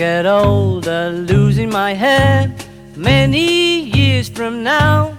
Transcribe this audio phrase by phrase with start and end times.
[0.00, 2.50] get older, losing my hair
[2.96, 5.14] many years from now.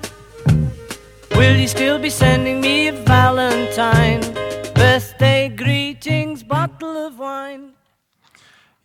[1.35, 4.21] Will you still be sending me a Valentine?
[4.73, 7.73] Birthday greetings, bottle of wine.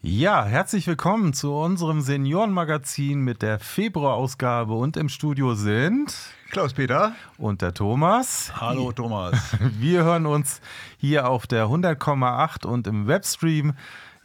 [0.03, 6.15] Ja, herzlich willkommen zu unserem Seniorenmagazin mit der Februarausgabe und im Studio sind
[6.51, 8.53] Klaus-Peter und der Thomas.
[8.61, 9.57] Hallo Thomas.
[9.81, 10.61] Wir hören uns
[10.99, 13.73] hier auf der 100,8 und im Webstream.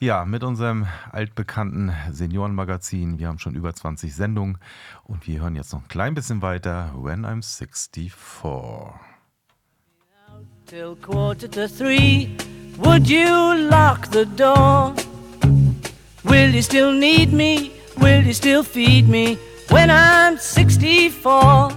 [0.04, 3.20] Ja, mit unserem altbekannten Seniorenmagazin.
[3.20, 4.58] Wir haben schon über 20 Sendungen
[5.04, 6.92] und wir hören jetzt noch ein klein bisschen weiter.
[6.96, 8.96] When I'm 64.
[10.66, 12.36] Till quarter to three,
[12.78, 14.96] would you lock the door?
[16.24, 17.70] Will you still need me?
[17.98, 19.38] Will you still feed me
[19.70, 21.76] when I'm 64?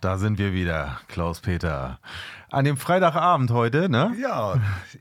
[0.00, 1.98] Da sind wir wieder, Klaus-Peter.
[2.50, 4.14] An dem Freitagabend heute, ne?
[4.20, 4.54] Ja,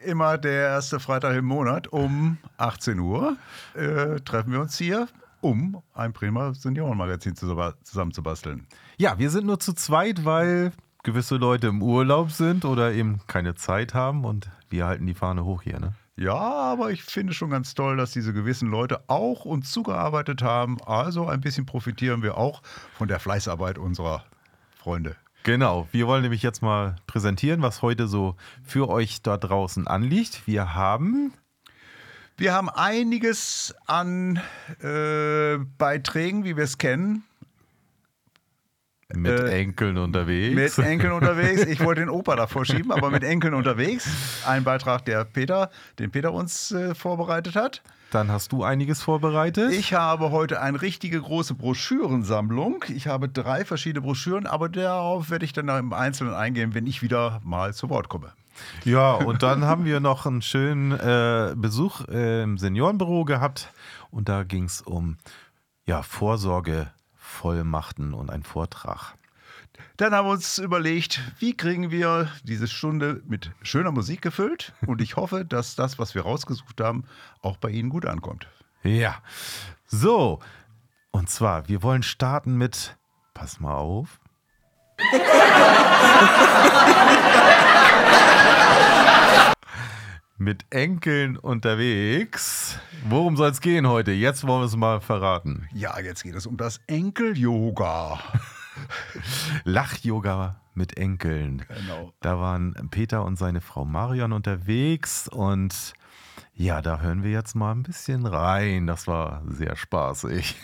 [0.05, 3.37] immer der erste Freitag im Monat um 18 Uhr
[3.75, 5.07] äh, treffen wir uns hier,
[5.41, 8.67] um ein prima Seniorenmagazin zusammen- zusammenzubasteln.
[8.97, 13.55] Ja, wir sind nur zu zweit, weil gewisse Leute im Urlaub sind oder eben keine
[13.55, 15.93] Zeit haben und wir halten die Fahne hoch hier, ne?
[16.17, 20.77] Ja, aber ich finde schon ganz toll, dass diese gewissen Leute auch uns zugearbeitet haben.
[20.85, 22.61] Also ein bisschen profitieren wir auch
[22.97, 24.25] von der Fleißarbeit unserer
[24.89, 25.15] Freunde.
[25.43, 30.47] Genau, wir wollen nämlich jetzt mal präsentieren, was heute so für euch da draußen anliegt.
[30.47, 31.31] Wir haben
[32.37, 34.41] Wir haben einiges an
[34.81, 37.23] äh, Beiträgen, wie wir es kennen,
[39.13, 40.55] mit Äh, Enkeln unterwegs.
[40.55, 41.65] Mit Enkeln unterwegs.
[41.65, 44.09] Ich wollte den Opa davor schieben, aber mit Enkeln unterwegs.
[44.47, 45.69] Ein Beitrag, der Peter,
[45.99, 47.83] den Peter uns äh, vorbereitet hat.
[48.11, 49.71] Dann hast du einiges vorbereitet.
[49.71, 52.83] Ich habe heute eine richtige große Broschürensammlung.
[52.89, 57.03] Ich habe drei verschiedene Broschüren, aber darauf werde ich dann im Einzelnen eingehen, wenn ich
[57.03, 58.33] wieder mal zu Wort komme.
[58.83, 63.71] Ja, und dann haben wir noch einen schönen äh, Besuch im Seniorenbüro gehabt
[64.09, 65.17] und da ging es um
[65.85, 69.13] ja, Vorsorgevollmachten und einen Vortrag.
[69.99, 74.71] Dann haben wir uns überlegt, wie kriegen wir diese Stunde mit schöner Musik gefüllt.
[74.87, 77.03] Und ich hoffe, dass das, was wir rausgesucht haben,
[77.41, 78.47] auch bei Ihnen gut ankommt.
[78.81, 79.17] Ja,
[79.87, 80.39] so.
[81.11, 82.95] Und zwar, wir wollen starten mit,
[83.33, 84.21] pass mal auf.
[90.37, 92.79] mit Enkeln unterwegs.
[93.03, 94.13] Worum soll es gehen heute?
[94.13, 95.67] Jetzt wollen wir es mal verraten.
[95.73, 98.17] Ja, jetzt geht es um das Enkel-Yoga.
[99.63, 101.65] Lach-Yoga mit Enkeln.
[101.67, 102.13] Genau.
[102.21, 105.93] Da waren Peter und seine Frau Marion unterwegs und
[106.53, 108.87] ja, da hören wir jetzt mal ein bisschen rein.
[108.87, 110.55] Das war sehr spaßig.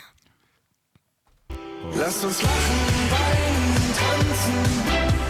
[1.94, 5.25] Lasst uns lachen, weinen, tanzen.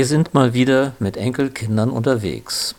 [0.00, 2.74] Wir sind mal wieder mit Enkelkindern unterwegs.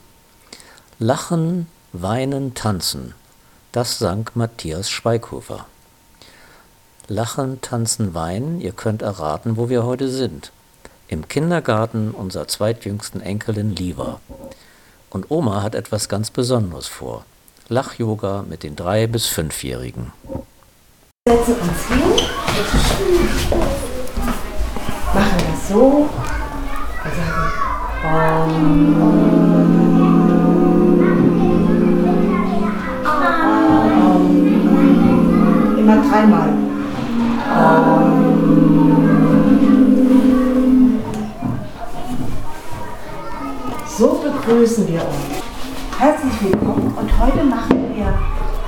[0.98, 3.14] Lachen, weinen, tanzen.
[3.72, 5.68] Das sang Matthias Schweighofer.
[7.08, 10.52] Lachen, tanzen, weinen, ihr könnt erraten, wo wir heute sind.
[11.10, 14.20] Im Kindergarten unserer zweitjüngsten Enkelin Liva.
[15.12, 17.24] Und Oma hat etwas ganz Besonderes vor.
[17.68, 20.12] Lach-Yoga mit den drei bis fünfjährigen.
[21.28, 22.28] setzen uns hin,
[25.14, 26.10] machen das so.
[27.04, 27.10] Immer
[36.04, 36.54] dreimal.
[43.88, 45.42] So begrüßen wir euch.
[45.98, 48.14] Herzlich willkommen und heute machen wir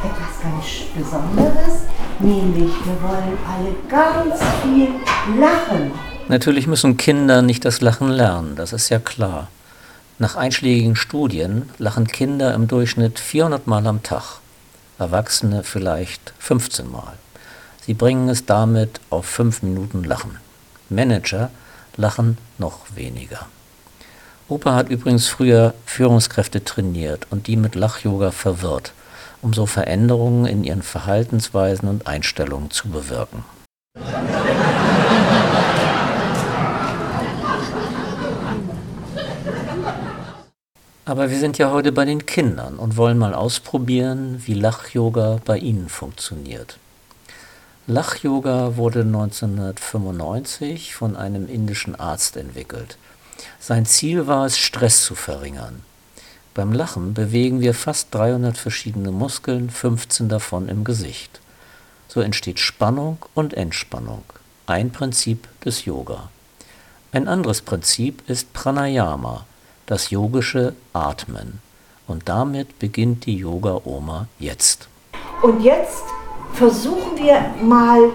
[0.04, 1.84] etwas ganz Besonderes,
[2.18, 4.90] nämlich wir wollen alle ganz viel
[5.40, 5.92] lachen.
[6.30, 9.50] Natürlich müssen Kinder nicht das Lachen lernen, das ist ja klar.
[10.20, 14.40] Nach einschlägigen Studien lachen Kinder im Durchschnitt 400 Mal am Tag,
[15.00, 17.14] Erwachsene vielleicht 15 Mal.
[17.86, 20.38] Sie bringen es damit auf 5 Minuten Lachen.
[20.90, 21.50] Manager
[21.98, 23.48] lachen noch weniger.
[24.48, 28.94] Opa hat übrigens früher Führungskräfte trainiert und die mit Lach-Yoga verwirrt,
[29.42, 33.44] um so Veränderungen in ihren Verhaltensweisen und Einstellungen zu bewirken.
[41.06, 45.58] Aber wir sind ja heute bei den Kindern und wollen mal ausprobieren, wie Lach-Yoga bei
[45.58, 46.78] ihnen funktioniert.
[47.88, 52.98] Lach-Yoga wurde 1995 von einem indischen Arzt entwickelt.
[53.60, 55.82] Sein Ziel war es, Stress zu verringern.
[56.54, 61.42] Beim Lachen bewegen wir fast 300 verschiedene Muskeln, 15 davon im Gesicht.
[62.08, 64.24] So entsteht Spannung und Entspannung.
[64.68, 66.30] Ein Prinzip des Yoga.
[67.12, 69.46] Ein anderes Prinzip ist Pranayama,
[69.86, 71.60] das yogische Atmen.
[72.08, 74.88] Und damit beginnt die Yoga-Oma jetzt.
[75.42, 76.04] Und jetzt
[76.54, 78.12] versuchen wir mal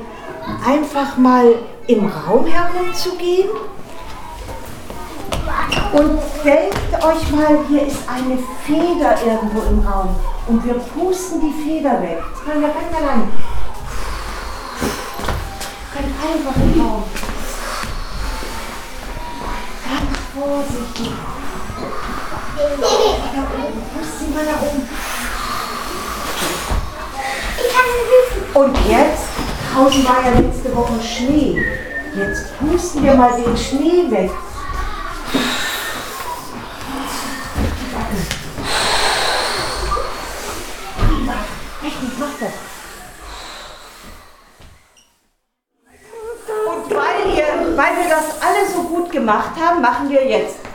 [0.64, 1.54] einfach mal
[1.86, 3.48] im Raum herumzugehen.
[5.92, 10.14] Und denkt euch mal, hier ist eine Feder irgendwo im Raum.
[10.46, 12.22] Und wir pusten die Feder weg.
[12.32, 13.28] Das können wir ganz allein.
[15.94, 17.04] Ganz einfach im Raum.
[19.84, 21.37] Ganz vorsichtig.
[28.58, 29.28] Und jetzt,
[29.72, 31.64] draußen war ja letzte Woche Schnee.
[32.16, 34.30] Jetzt pusten wir mal den Schnee weg.
[41.82, 42.52] Richtig, mach das.
[46.66, 50.67] Und weil, ihr, weil wir das alle so gut gemacht haben, machen wir jetzt.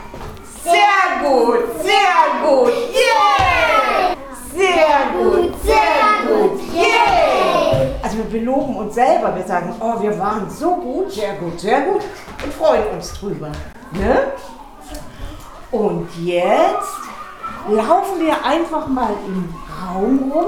[0.64, 4.16] Sehr gut, sehr gut, yeah!
[4.54, 7.86] Sehr gut, sehr gut, yeah!
[8.02, 11.82] Also wir beloben uns selber, wir sagen, oh, wir waren so gut, sehr gut, sehr
[11.82, 12.00] gut
[12.42, 13.52] und freuen uns drüber.
[13.92, 14.32] Ne?
[15.70, 16.98] Und jetzt
[17.68, 20.46] laufen wir einfach mal im Raum rum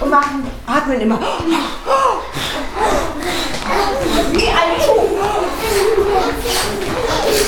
[0.00, 1.18] und machen, atmen immer
[4.32, 5.18] wie ein Zug.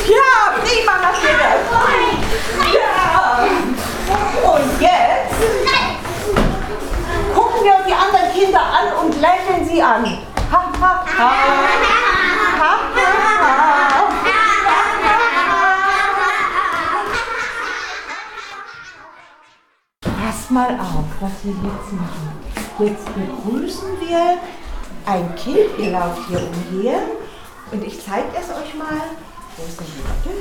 [0.09, 2.30] Ja, prima, das.
[21.51, 22.41] Wir jetzt machen.
[22.79, 24.39] Jetzt begrüßen wir
[25.07, 27.01] ein Kind, ihr lauft hier umher
[27.73, 29.01] und ich zeige es euch mal.
[29.57, 30.37] Wo ist denn Lotte?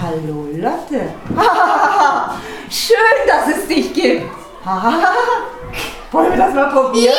[0.00, 1.14] Hallo Lotte.
[2.70, 4.30] Schön, dass es dich gibt.
[6.12, 7.14] Wollen wir das mal probieren?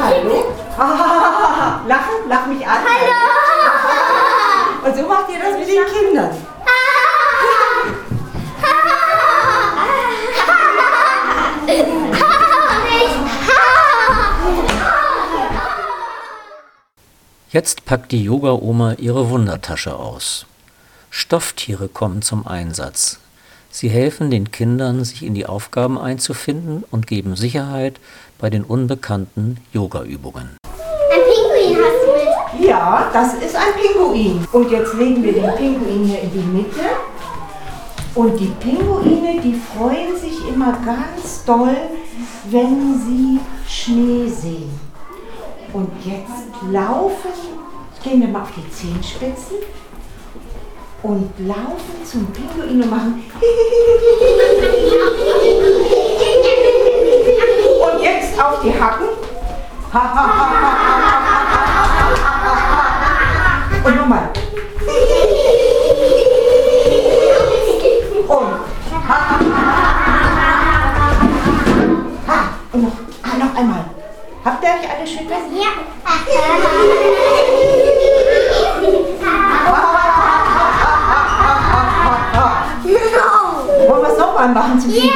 [0.00, 0.52] Hallo.
[1.88, 2.78] Lachen, lach mich an.
[2.84, 3.12] Hallo.
[4.84, 6.30] Und so macht ihr das mit den Kindern.
[17.52, 20.46] Jetzt packt die Yoga-Oma ihre Wundertasche aus.
[21.10, 23.18] Stofftiere kommen zum Einsatz.
[23.70, 28.00] Sie helfen den Kindern, sich in die Aufgaben einzufinden und geben Sicherheit
[28.38, 30.56] bei den unbekannten Yoga-Übungen.
[30.64, 32.70] Ein Pinguin hast du mit.
[32.70, 34.48] Ja, das ist ein Pinguin.
[34.50, 36.88] Und jetzt legen wir den Pinguin hier in die Mitte.
[38.14, 41.76] Und die Pinguine, die freuen sich immer ganz doll,
[42.50, 44.91] wenn sie Schnee sehen.
[45.72, 47.32] Und jetzt laufen,
[48.04, 49.56] gehen wir mal auf die Zehenspitzen
[51.02, 53.24] und laufen zum Pinguin und machen.
[57.82, 59.08] Und jetzt auf die Hacken.
[63.84, 64.21] Und nochmal.
[74.44, 75.46] Habt ihr euch alle schön fest?
[83.88, 85.12] Wollen wir es nochmal machen zum Pinguin?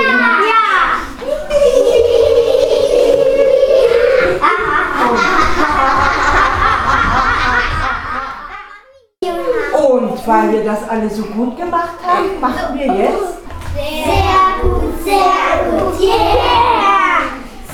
[9.88, 13.38] Und weil wir das alle so gut gemacht haben, machen wir jetzt.
[13.74, 17.20] Sehr gut, sehr gut, yeah!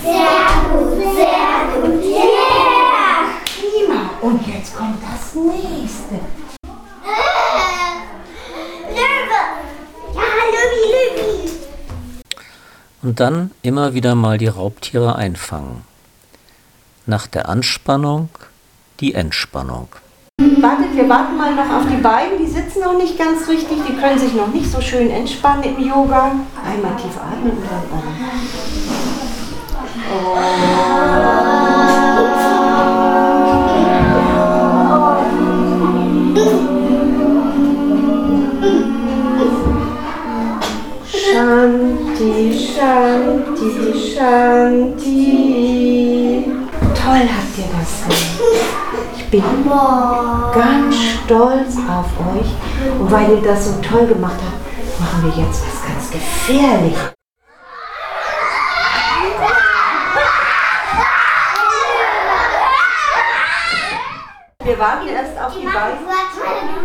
[0.03, 3.29] Sehr gut, sehr gut, yeah!
[3.47, 4.01] Prima.
[4.23, 6.15] Und jetzt kommt das nächste.
[8.89, 9.41] Löwe!
[10.15, 11.51] Ja, Löwi, Löwi!
[13.03, 15.83] Und dann immer wieder mal die Raubtiere einfangen.
[17.05, 18.29] Nach der Anspannung
[19.01, 19.89] die Entspannung.
[20.39, 22.39] Wartet, wir warten mal noch auf die beiden.
[22.39, 23.79] Die sitzen noch nicht ganz richtig.
[23.89, 26.31] Die können sich noch nicht so schön entspannen im Yoga.
[26.65, 27.83] Einmal tief atmen und dann
[31.43, 31.52] um.
[41.63, 45.15] Shanti, Shanti, Shanti.
[46.93, 48.41] Toll habt ihr das gemacht.
[49.17, 49.45] Ich bin
[50.53, 52.51] ganz stolz auf euch.
[52.99, 54.61] Und weil ihr das so toll gemacht habt,
[54.99, 57.13] machen wir jetzt was ganz gefährliches.
[64.65, 66.09] Wir warten erst auf die beiden.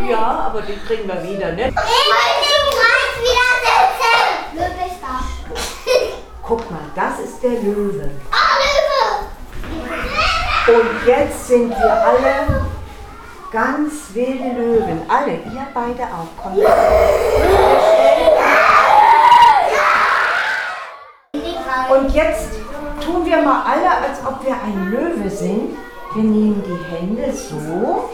[0.07, 1.69] Ja, aber die kriegen wir wieder, ne?
[1.69, 2.56] Ich will
[6.47, 8.09] Guck mal, das ist der Löwe.
[8.31, 8.37] Oh,
[10.69, 10.79] Löwe.
[10.79, 12.65] Und jetzt sind wir alle
[13.51, 15.01] ganz wilde Löwen.
[15.09, 16.41] Alle, ihr beide auch.
[16.41, 16.57] Kommt.
[21.89, 22.49] Und jetzt
[23.03, 25.75] tun wir mal alle, als ob wir ein Löwe sind.
[26.13, 28.09] Wir nehmen die Hände so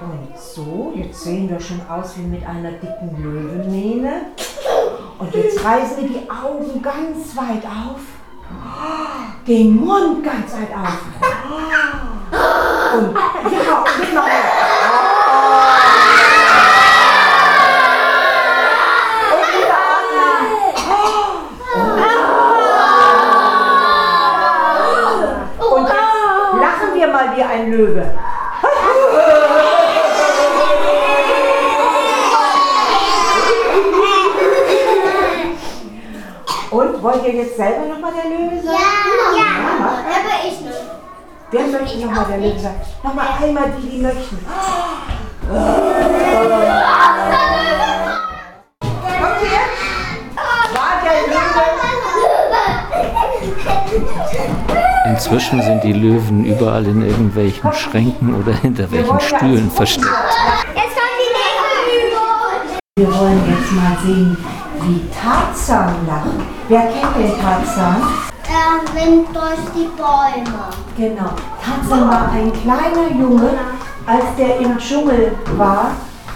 [0.00, 0.92] und so.
[0.96, 4.32] Jetzt sehen wir schon aus wie mit einer dicken Löwenmähne.
[5.22, 8.00] Und jetzt reißen wir die Augen ganz weit auf.
[9.46, 10.98] Den Mund ganz weit auf.
[11.54, 12.08] Und ja,
[12.98, 14.82] und jetzt noch mehr.
[25.70, 25.88] Und
[37.12, 38.74] wollt ihr jetzt selber nochmal der Löwe sein?
[38.74, 38.80] Ja,
[39.36, 39.50] ja.
[40.00, 40.82] Aber ich nicht.
[41.50, 42.74] Wer möchte nochmal der Löwe sein?
[43.02, 44.38] Nochmal einmal die, die möchten.
[45.46, 45.68] Kommt
[49.42, 49.66] her!
[50.74, 51.62] War der Löwe?
[55.06, 60.06] Inzwischen sind die Löwen überall in irgendwelchen Schränken oder hinter welchen Stühlen versteckt.
[60.74, 62.80] Jetzt kommt die nächste Übung.
[62.96, 64.36] Wir wollen jetzt mal sehen,
[64.84, 66.28] wie Tarzan lacht.
[66.68, 68.02] Wer kennt den Tarzan?
[68.48, 70.64] Er winkt durch die Bäume.
[70.96, 71.30] Genau.
[71.62, 73.50] Tarzan war ein kleiner Junge,
[74.06, 75.92] als der im Dschungel war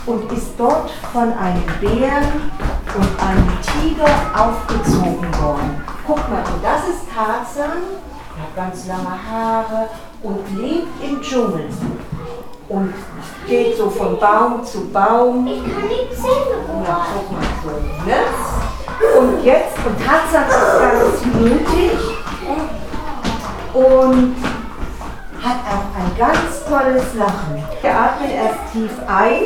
[0.06, 2.50] und ist dort von einem Bären
[2.94, 5.82] und einem Tiger aufgezogen worden.
[6.06, 7.82] Guck mal, und das ist Tarzan.
[8.36, 9.88] Er hat ganz lange Haare
[10.22, 11.68] und lebt im Dschungel.
[12.68, 12.92] Und
[13.46, 15.46] geht so von Baum zu Baum.
[15.46, 17.70] Ich kann die Zähne Ja, guck mal so,
[18.08, 18.16] ne?
[19.18, 21.98] Und jetzt, und Tarzan ist ganz mutig
[23.74, 24.36] und
[25.42, 27.62] hat auch ein ganz tolles Lachen.
[27.82, 29.42] Wir atmen erst tief ein,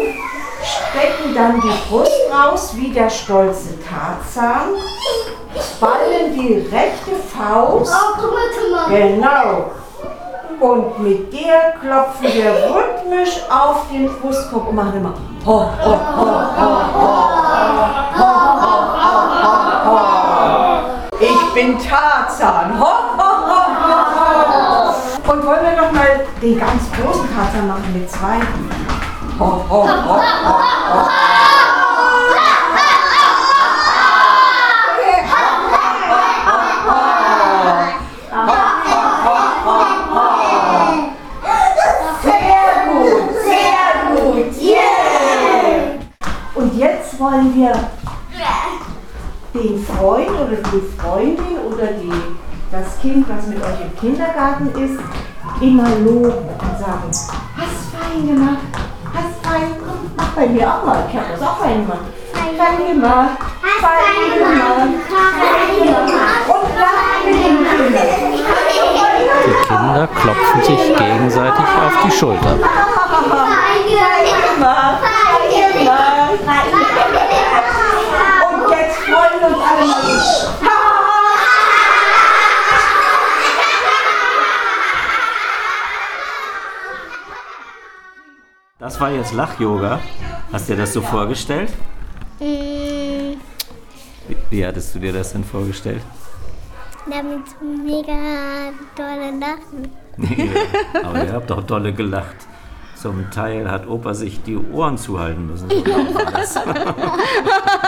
[0.62, 4.76] strecken dann die Brust raus wie der stolze Tarzan,
[5.80, 7.92] ballen die rechte Faust.
[8.88, 9.72] Genau.
[10.60, 15.14] Und mit der klopfen wir rhythmisch auf den Brustkorb und machen immer
[15.46, 17.16] ho, ho, ho, ho, ho,
[18.18, 19.98] ho, ho, ho, ho.
[21.18, 22.78] Ich bin Tarzan.
[22.78, 24.92] Ho, ho, ho, ho,
[25.24, 25.32] ho.
[25.32, 28.40] Und wollen wir noch mal den ganz großen Tarzan machen mit zwei?
[29.38, 30.20] Ho, ho, ho, ho,
[30.92, 31.49] ho.
[49.62, 52.12] Den Freund oder die Freundin oder die,
[52.72, 54.98] das Kind, was mit euch im Kindergarten ist,
[55.60, 58.58] immer loben und sagen, hast fein gemacht,
[59.12, 61.04] hast fein, komm, mach bei mir auch mal.
[61.10, 62.06] Ich habe das auch fein gemacht.
[62.32, 63.38] Fein gemacht,
[63.80, 66.12] fein gemacht, fein gemacht.
[66.48, 68.10] Und lacht mit den Kindern.
[69.46, 72.52] Die Kinder klopfen sich gegenseitig auf die Schulter.
[72.52, 72.60] Und
[75.52, 76.79] jetzt freuen wir
[79.54, 81.30] uns alle mal.
[88.78, 90.00] Das war jetzt Lach-Yoga.
[90.52, 91.70] Hast du dir das so vorgestellt?
[92.40, 93.34] Mm,
[94.28, 96.02] Wie, wie hattest du dir das denn vorgestellt?
[97.08, 97.44] Damit
[97.84, 99.90] mega tolle Lachen.
[100.18, 102.36] Ja, aber ihr habt doch dolle gelacht.
[102.94, 105.68] Zum Teil hat Opa sich die Ohren zuhalten müssen.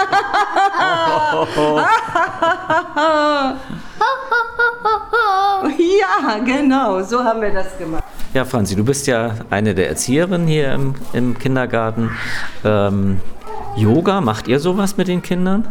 [5.78, 8.02] Ja, genau, so haben wir das gemacht.
[8.34, 12.10] Ja, Franzi, du bist ja eine der Erzieherinnen hier im, im Kindergarten.
[12.64, 13.20] Ähm,
[13.76, 15.68] Yoga, macht ihr sowas mit den Kindern?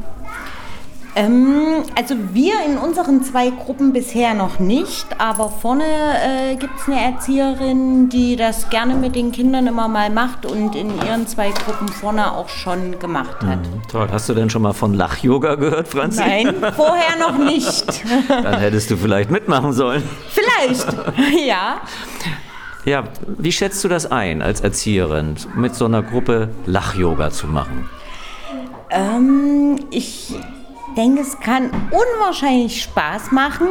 [1.13, 6.87] Ähm, also wir in unseren zwei Gruppen bisher noch nicht, aber vorne äh, gibt es
[6.87, 11.49] eine Erzieherin, die das gerne mit den Kindern immer mal macht und in ihren zwei
[11.49, 13.59] Gruppen vorne auch schon gemacht hat.
[13.91, 14.07] Toll.
[14.09, 16.21] Hast du denn schon mal von Lach-Yoga gehört, Franzi?
[16.21, 18.03] Nein, vorher noch nicht.
[18.29, 20.03] Dann hättest du vielleicht mitmachen sollen.
[20.29, 20.87] Vielleicht,
[21.45, 21.81] ja.
[22.85, 27.89] Ja, wie schätzt du das ein, als Erzieherin, mit so einer Gruppe Lach-Yoga zu machen?
[28.89, 30.33] Ähm, ich
[30.95, 33.67] denke, es kann unwahrscheinlich Spaß machen.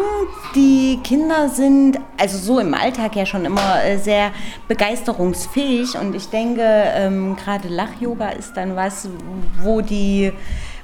[0.54, 4.32] Die Kinder sind also so im Alltag ja schon immer äh, sehr
[4.68, 9.08] begeisterungsfähig und ich denke, ähm, gerade Lach-Yoga ist dann was,
[9.62, 10.32] wo die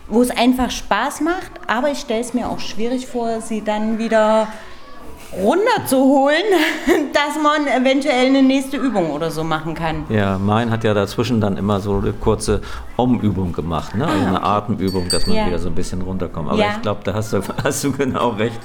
[0.09, 3.99] wo es einfach Spaß macht, aber ich stelle es mir auch schwierig vor, sie dann
[3.99, 4.47] wieder
[5.43, 6.43] runterzuholen,
[7.12, 10.05] dass man eventuell eine nächste Übung oder so machen kann.
[10.09, 12.61] Ja, mein hat ja dazwischen dann immer so eine kurze
[12.97, 14.07] Om-Übung gemacht, ne?
[14.07, 15.47] also eine Atemübung, dass man Ja.
[15.47, 16.49] wieder so ein bisschen runterkommt.
[16.50, 16.73] Aber Ja.
[16.76, 18.59] ich glaube, da hast du, hast du genau recht.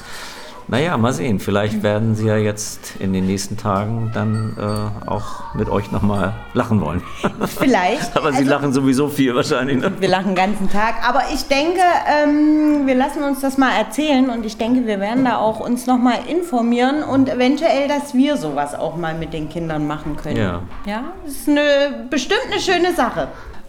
[0.71, 1.39] Naja, mal sehen.
[1.39, 6.33] Vielleicht werden sie ja jetzt in den nächsten Tagen dann äh, auch mit euch nochmal
[6.53, 7.03] lachen wollen.
[7.59, 8.15] Vielleicht.
[8.15, 9.79] Aber sie Also- lachen sowieso viel wahrscheinlich.
[9.81, 9.91] Ne?
[9.99, 10.95] Wir lachen den ganzen Tag.
[11.07, 11.81] Aber ich denke,
[12.23, 15.87] ähm, wir lassen uns das mal erzählen und ich denke, wir werden da auch uns
[15.87, 20.37] nochmal informieren und eventuell, dass wir sowas auch mal mit den Kindern machen können.
[20.37, 20.61] Ja.
[20.85, 23.27] Ja, das ist eine, bestimmt eine schöne Sache.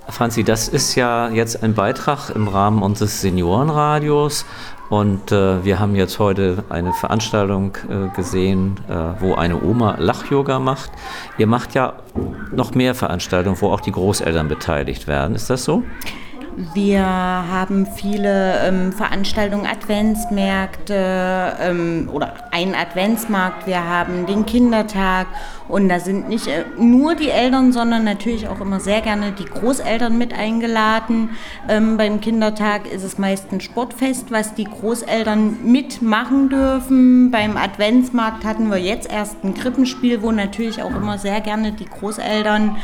[0.09, 4.45] Franzi, das ist ja jetzt ein Beitrag im Rahmen unseres Seniorenradios.
[4.93, 10.59] Und äh, wir haben jetzt heute eine Veranstaltung äh, gesehen, äh, wo eine Oma Lach-Yoga
[10.59, 10.91] macht.
[11.39, 11.95] Ihr macht ja
[12.55, 15.35] noch mehr Veranstaltungen, wo auch die Großeltern beteiligt werden.
[15.35, 15.83] Ist das so?
[16.75, 23.67] Wir haben viele ähm, Veranstaltungen, Adventsmärkte ähm, oder einen Adventsmarkt.
[23.67, 25.27] Wir haben den Kindertag
[25.73, 29.47] und da sind nicht äh, nur die Eltern, sondern natürlich auch immer sehr gerne die
[29.47, 31.31] Großeltern mit eingeladen.
[31.67, 37.31] Ähm, beim Kindertag ist es meist ein Sportfest, was die Großeltern mitmachen dürfen.
[37.31, 41.87] Beim Adventsmarkt hatten wir jetzt erst ein Krippenspiel, wo natürlich auch immer sehr gerne die
[41.87, 42.77] Großeltern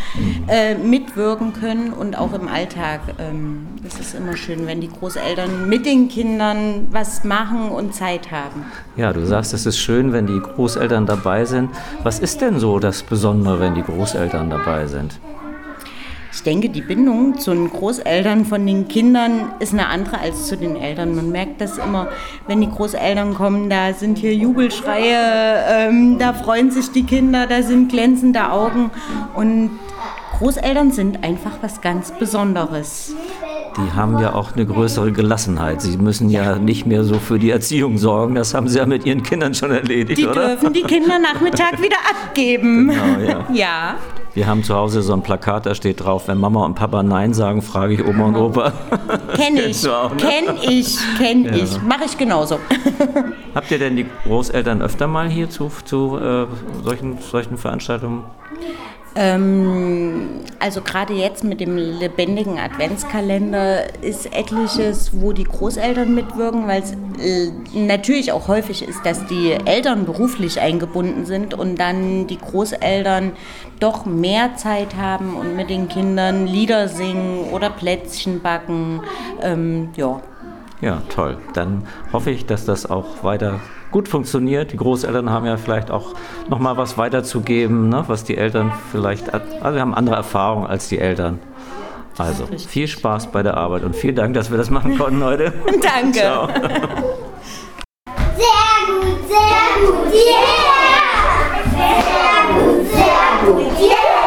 [0.47, 3.01] äh, mitwirken können und auch im Alltag.
[3.19, 8.31] Ähm, es ist immer schön, wenn die Großeltern mit den Kindern was machen und Zeit
[8.31, 8.65] haben.
[8.97, 11.69] Ja, du sagst, es ist schön, wenn die Großeltern dabei sind.
[12.03, 15.19] Was ist denn so das Besondere, wenn die Großeltern dabei sind?
[16.39, 20.57] Ich denke, die Bindung zu den Großeltern von den Kindern ist eine andere als zu
[20.57, 21.17] den Eltern.
[21.17, 22.09] Man merkt das immer,
[22.47, 27.63] wenn die Großeltern kommen, da sind hier Jubelschreie, ähm, da freuen sich die Kinder, da
[27.63, 28.91] sind glänzende Augen.
[29.35, 29.71] Und
[30.39, 33.13] Großeltern sind einfach was ganz Besonderes.
[33.77, 35.83] Die haben ja auch eine größere Gelassenheit.
[35.83, 38.37] Sie müssen ja nicht mehr so für die Erziehung sorgen.
[38.37, 40.49] Das haben sie ja mit ihren Kindern schon erledigt, Die oder?
[40.57, 42.89] dürfen die Kinder Nachmittag wieder abgeben.
[42.89, 43.47] Genau, ja.
[43.53, 43.95] Ja.
[44.35, 47.35] Wir haben zu Hause so ein Plakat, da steht drauf, wenn Mama und Papa Nein
[47.35, 48.73] sagen, frage ich Oma und Opa.
[49.35, 50.17] Kenne ich, auch, ne?
[50.17, 51.83] kenn ich, kenn ich.
[51.83, 52.61] Mache ich genauso.
[53.57, 56.47] Habt ihr denn die Großeltern öfter mal hier zu, zu äh,
[56.85, 58.23] solchen, solchen Veranstaltungen?
[59.15, 66.83] Ähm, also gerade jetzt mit dem lebendigen Adventskalender ist etliches, wo die Großeltern mitwirken, weil
[66.83, 72.39] es äh, natürlich auch häufig ist, dass die Eltern beruflich eingebunden sind und dann die
[72.39, 73.33] Großeltern
[73.81, 79.03] doch mehr Zeit haben und mit den Kindern Lieder singen oder Plätzchen backen.
[79.43, 80.21] Ähm, ja.
[80.81, 81.39] Ja, toll.
[81.55, 83.59] Dann hoffe ich, dass das auch weiter
[83.91, 84.73] gut funktioniert.
[84.73, 86.15] Die Großeltern haben ja vielleicht auch
[86.49, 88.05] noch mal was weiterzugeben, ne?
[88.07, 91.39] was die Eltern vielleicht, also wir haben andere Erfahrungen als die Eltern.
[92.19, 95.53] Also viel Spaß bei der Arbeit und vielen Dank, dass wir das machen konnten heute.
[95.83, 96.19] Danke.
[96.19, 96.49] Ciao.
[96.49, 96.65] Sehr
[98.87, 100.59] gut, sehr gut, yeah!
[101.77, 102.03] Sehr
[102.55, 104.18] gut, sehr gut, yeah!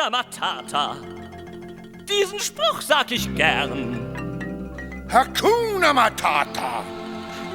[0.00, 0.96] Una Matata.
[2.08, 3.98] Diesen Spruch sag ich gern.
[5.12, 6.82] Hakuna Matata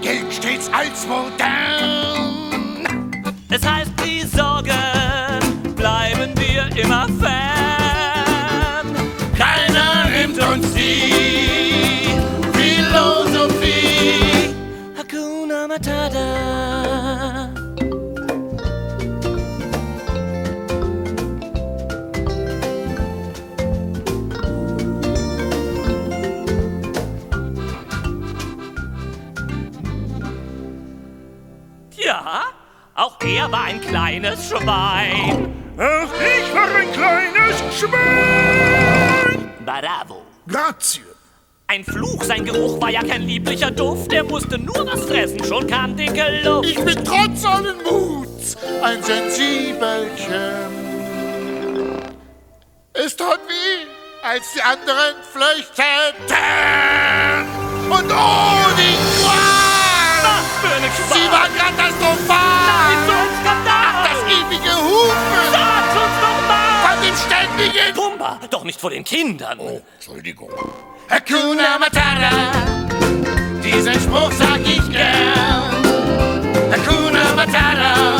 [0.01, 3.10] gilt stets als modern.
[3.49, 8.95] Es heißt, die Sorgen bleiben wir immer fern.
[9.36, 11.64] Keiner nimmt uns die
[32.95, 35.53] auch er war ein kleines Schwein.
[35.77, 39.51] Auch ich war ein kleines Schwein.
[39.65, 40.21] Bravo.
[40.47, 41.01] Grazie.
[41.67, 44.13] Ein Fluch, sein Geruch war ja kein lieblicher Duft.
[44.13, 46.69] Er musste nur was fressen, schon kam dicke Luft.
[46.69, 50.86] Ich bin trotz allen Muts ein Sensibelchen.
[52.93, 53.88] Es tat weh,
[54.23, 56.36] als die anderen flüchteten.
[57.89, 59.44] Und oh, die Qual!
[61.12, 62.38] Sie war katastrophal!
[62.67, 63.86] Nein, so ein Skandal!
[63.88, 65.15] Ach, das ewige Hupen!
[65.51, 66.75] Sag's uns doch mal!
[66.88, 67.93] Von dem ständigen...
[67.93, 69.60] Pumba, doch nicht vor den Kindern.
[69.60, 70.49] Oh, Entschuldigung.
[71.10, 72.31] Hakuna Matata,
[73.63, 75.84] diesen Spruch sag ich gern.
[76.71, 78.19] Hakuna Matata,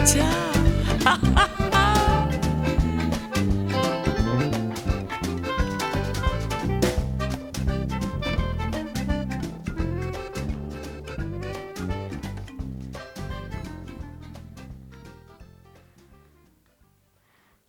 [0.00, 0.50] Ta.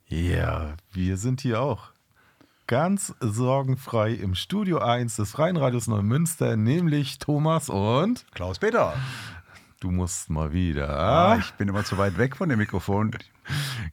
[0.08, 1.92] Ja, wir sind hier auch
[2.68, 8.94] ganz sorgenfrei im Studio 1 des Freien Radios Neumünster, nämlich Thomas und Klaus-Peter.
[9.82, 10.90] Du musst mal wieder.
[10.98, 13.12] Ah, ich bin immer zu weit weg von dem Mikrofon.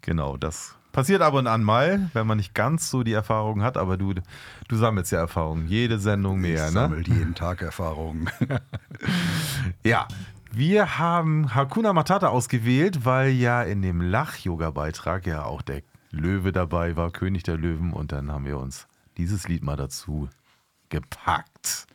[0.03, 3.77] Genau, das passiert ab und an mal, wenn man nicht ganz so die Erfahrung hat,
[3.77, 4.15] aber du,
[4.69, 6.81] du sammelst ja Erfahrung, jede Sendung mehr, Ich ne?
[6.81, 8.31] sammelt jeden Tag Erfahrungen.
[9.83, 10.07] Ja,
[10.53, 16.97] wir haben Hakuna Matata ausgewählt, weil ja in dem Lach-Yoga-Beitrag ja auch der Löwe dabei
[16.97, 20.29] war, König der Löwen, und dann haben wir uns dieses Lied mal dazu
[20.91, 21.87] gepackt.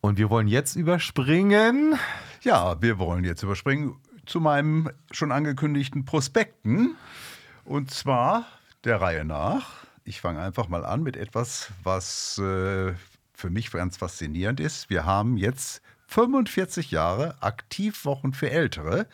[0.00, 1.98] Und wir wollen jetzt überspringen.
[2.44, 6.94] Ja, wir wollen jetzt überspringen zu meinem schon angekündigten Prospekten.
[7.64, 8.44] Und zwar
[8.84, 9.86] der Reihe nach.
[10.04, 12.92] Ich fange einfach mal an mit etwas, was äh,
[13.32, 14.90] für mich ganz faszinierend ist.
[14.90, 19.06] Wir haben jetzt 45 Jahre Aktivwochen für Ältere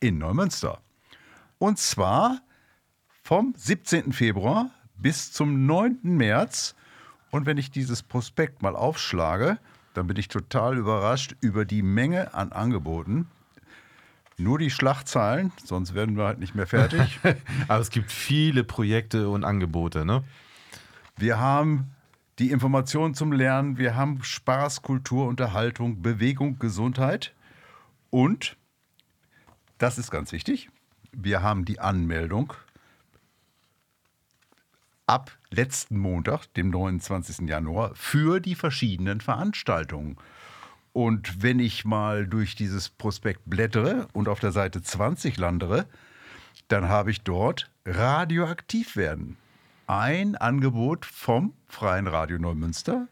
[0.00, 0.80] in Neumünster.
[1.58, 2.40] Und zwar
[3.22, 4.14] vom 17.
[4.14, 5.98] Februar bis zum 9.
[6.02, 6.74] März.
[7.30, 9.58] Und wenn ich dieses Prospekt mal aufschlage,
[9.94, 13.28] dann bin ich total überrascht über die Menge an Angeboten.
[14.36, 17.20] Nur die Schlachtzahlen, sonst werden wir halt nicht mehr fertig.
[17.68, 20.24] Aber es gibt viele Projekte und Angebote, ne?
[21.16, 21.90] Wir haben
[22.38, 27.34] die Informationen zum Lernen, wir haben Spaß, Kultur, Unterhaltung, Bewegung, Gesundheit
[28.08, 28.56] und,
[29.76, 30.70] das ist ganz wichtig,
[31.12, 32.54] wir haben die Anmeldung
[35.06, 37.48] ab letzten Montag, dem 29.
[37.48, 40.16] Januar, für die verschiedenen Veranstaltungen.
[40.92, 45.86] Und wenn ich mal durch dieses Prospekt blättere und auf der Seite 20 landere,
[46.68, 49.36] dann habe ich dort radioaktiv werden.
[49.86, 53.08] Ein Angebot vom Freien Radio Neumünster,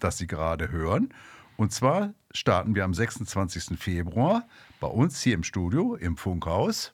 [0.00, 1.10] das Sie gerade hören.
[1.56, 3.78] Und zwar starten wir am 26.
[3.78, 4.46] Februar
[4.80, 6.92] bei uns hier im Studio im Funkhaus.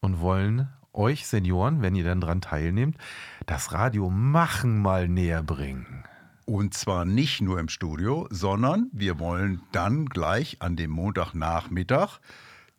[0.00, 2.98] Und wollen euch Senioren, wenn ihr dann dran teilnehmt,
[3.46, 6.04] das Radio machen mal näher bringen.
[6.44, 12.20] Und zwar nicht nur im Studio, sondern wir wollen dann gleich an dem Montagnachmittag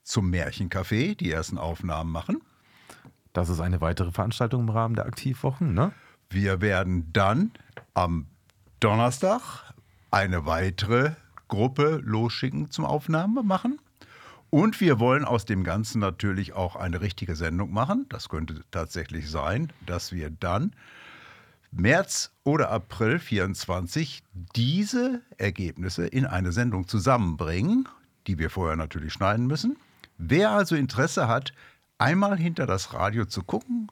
[0.04, 2.42] zum Märchencafé die ersten Aufnahmen machen.
[3.32, 5.92] Das ist eine weitere Veranstaltung im Rahmen der Aktivwochen, ne?
[6.32, 7.52] Wir werden dann
[7.94, 8.28] am
[8.80, 9.74] Donnerstag
[10.12, 11.12] eine weitere
[11.48, 13.80] Gruppe losschicken zum Aufnahme machen.
[14.50, 18.08] Und wir wollen aus dem Ganzen natürlich auch eine richtige Sendung machen.
[18.10, 20.74] Das könnte tatsächlich sein, dass wir dann
[21.72, 24.24] März oder April 24
[24.56, 27.88] diese Ergebnisse in eine Sendung zusammenbringen,
[28.26, 29.78] die wir vorher natürlich schneiden müssen.
[30.18, 31.54] Wer also Interesse hat,
[32.00, 33.92] einmal hinter das Radio zu gucken,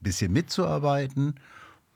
[0.00, 1.34] bisschen mitzuarbeiten,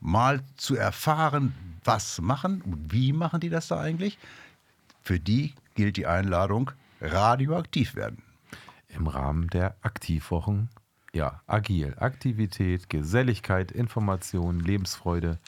[0.00, 4.18] mal zu erfahren, was machen und wie machen die das da eigentlich,
[5.02, 6.72] für die gilt die Einladung
[7.02, 8.22] radioaktiv werden.
[8.88, 10.70] Im Rahmen der Aktivwochen.
[11.12, 11.94] Ja, agil.
[11.98, 15.38] Aktivität, Geselligkeit, Information, Lebensfreude.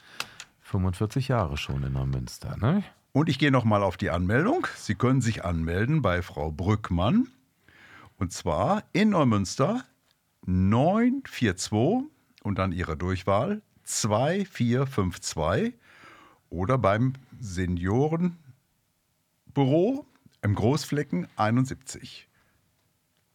[0.61, 2.83] 45 Jahre schon in Neumünster, ne?
[3.13, 4.67] Und ich gehe nochmal auf die Anmeldung.
[4.77, 7.29] Sie können sich anmelden bei Frau Brückmann.
[8.19, 9.85] Und zwar in Neumünster
[10.47, 12.11] 942
[12.43, 15.75] und dann Ihre Durchwahl 2452
[16.51, 20.05] oder beim Seniorenbüro
[20.45, 22.29] im Großflecken 71.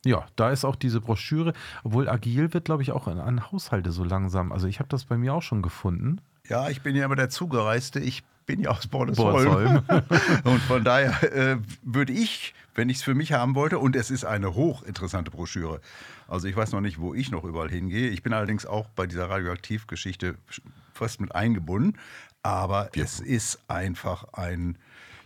[0.06, 3.92] Ja, da ist auch diese Broschüre, obwohl agil wird, glaube ich, auch an, an Haushalte
[3.92, 4.54] so langsam.
[4.54, 6.22] Also ich habe das bei mir auch schon gefunden.
[6.48, 8.00] Ja, ich bin ja immer der Zugereiste.
[8.00, 9.84] Ich bin ja aus Bordesholm.
[10.44, 14.10] Und von daher äh, würde ich, wenn ich es für mich haben wollte, und es
[14.10, 15.82] ist eine hochinteressante Broschüre.
[16.28, 18.10] Also ich weiß noch nicht, wo ich noch überall hingehe.
[18.10, 20.36] Ich bin allerdings auch bei dieser Radioaktivgeschichte
[20.94, 21.98] fast mit eingebunden.
[22.42, 24.78] Aber es ist einfach ein,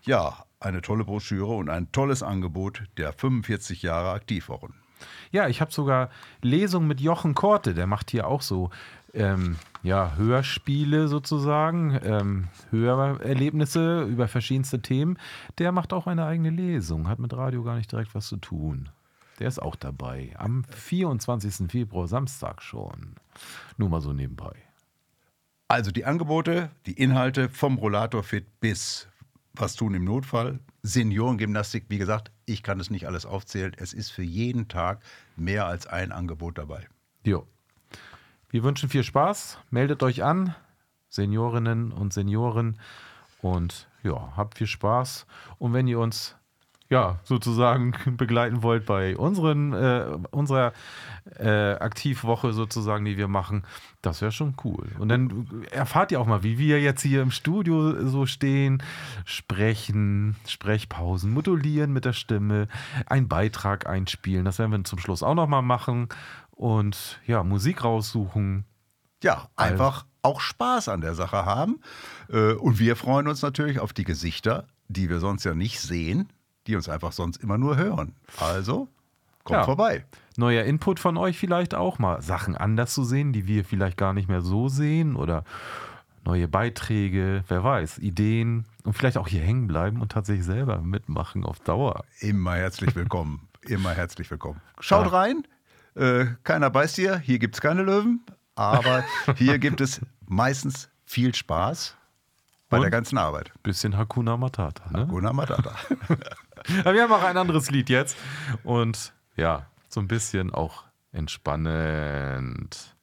[0.02, 4.74] ja, eine tolle Broschüre und ein tolles Angebot der 45 Jahre Aktivwochen.
[5.32, 6.10] Ja, ich habe sogar
[6.42, 8.70] Lesungen mit Jochen Korte, der macht hier auch so
[9.14, 15.18] ähm, ja, Hörspiele sozusagen, ähm, Hörerlebnisse über verschiedenste Themen.
[15.58, 18.90] Der macht auch eine eigene Lesung, hat mit Radio gar nicht direkt was zu tun.
[19.40, 20.34] Der ist auch dabei.
[20.38, 21.70] Am 24.
[21.70, 23.16] Februar, Samstag schon.
[23.78, 24.54] Nur mal so nebenbei.
[25.68, 29.08] Also die Angebote, die Inhalte vom Rollator Fit bis
[29.54, 30.60] was tun im Notfall.
[30.82, 33.74] Seniorengymnastik, wie gesagt, ich kann es nicht alles aufzählen.
[33.78, 35.02] Es ist für jeden Tag
[35.36, 36.88] mehr als ein Angebot dabei.
[37.26, 37.48] Jo.
[38.50, 39.60] Wir wünschen viel Spaß.
[39.70, 40.56] Meldet euch an,
[41.10, 42.80] Seniorinnen und Senioren.
[43.42, 45.26] Und ja, habt viel Spaß.
[45.58, 46.36] Und wenn ihr uns
[46.94, 50.74] ja, sozusagen begleiten wollt bei unseren, äh, unserer
[51.40, 53.64] äh, Aktivwoche sozusagen, die wir machen,
[54.04, 54.90] das wäre schon cool.
[55.00, 58.84] Und dann erfahrt ihr auch mal, wie wir jetzt hier im Studio so stehen,
[59.26, 62.68] sprechen, Sprechpausen, modulieren mit der Stimme,
[63.08, 64.46] einen Beitrag einspielen.
[64.46, 66.10] Das werden wir zum Schluss auch nochmal machen.
[66.52, 68.66] Und ja, Musik raussuchen.
[69.24, 71.80] Ja, einfach auch Spaß an der Sache haben.
[72.30, 76.30] Äh, Und wir freuen uns natürlich auf die Gesichter, die wir sonst ja nicht sehen,
[76.68, 78.16] die uns einfach sonst immer nur hören.
[78.40, 78.88] Also,
[79.44, 79.66] kommt Ja.
[79.66, 80.06] vorbei.
[80.38, 82.22] Neuer Input von euch vielleicht auch mal.
[82.22, 85.44] Sachen anders zu sehen, die wir vielleicht gar nicht mehr so sehen oder
[86.26, 91.44] neue Beiträge, wer weiß, Ideen und vielleicht auch hier hängen bleiben und tatsächlich selber mitmachen
[91.46, 92.04] auf Dauer.
[92.20, 93.48] Immer herzlich willkommen.
[93.68, 94.62] Immer herzlich willkommen.
[94.80, 95.46] Schaut rein.
[95.96, 97.18] Äh, keiner beißt hier.
[97.18, 98.22] Hier gibt es keine Löwen.
[98.56, 99.04] Aber
[99.36, 101.96] hier gibt es meistens viel Spaß
[102.70, 102.92] bei der Und?
[102.92, 103.52] ganzen Arbeit.
[103.62, 104.90] Bisschen Hakuna Matata.
[104.92, 105.00] Ne?
[105.02, 105.76] Hakuna Matata.
[106.84, 108.18] Wir haben auch ein anderes Lied jetzt
[108.64, 112.94] und ja, so ein bisschen auch entspannend.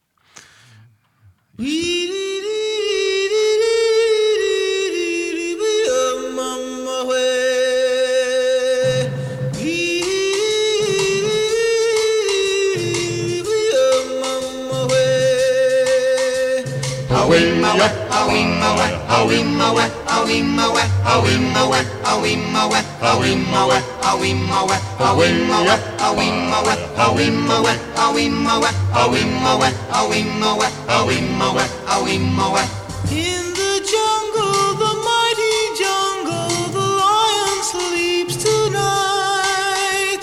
[33.11, 40.23] In the jungle, the mighty jungle, the lion sleeps tonight.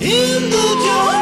[0.00, 1.21] In the jungle,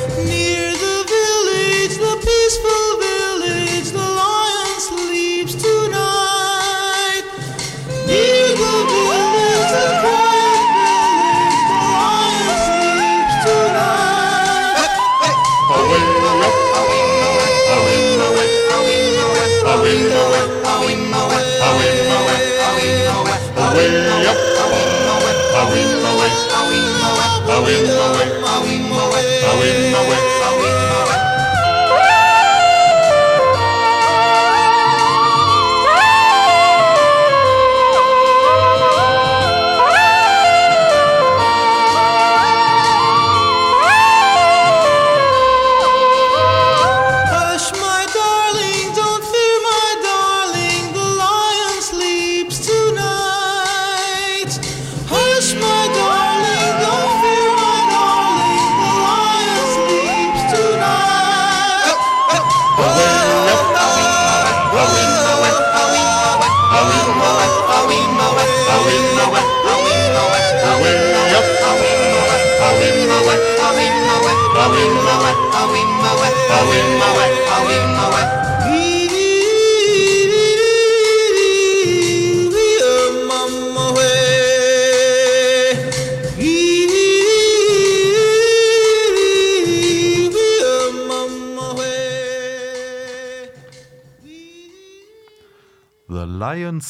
[23.71, 28.40] away, up, away, away, away, away, away, away, away.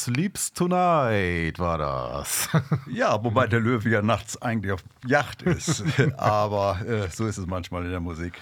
[0.02, 2.50] Sleeps Tonight war das.
[2.92, 5.84] Ja, wobei der Löwe ja nachts eigentlich auf Yacht ist.
[6.18, 8.34] Aber äh, so ist es manchmal in der Musik.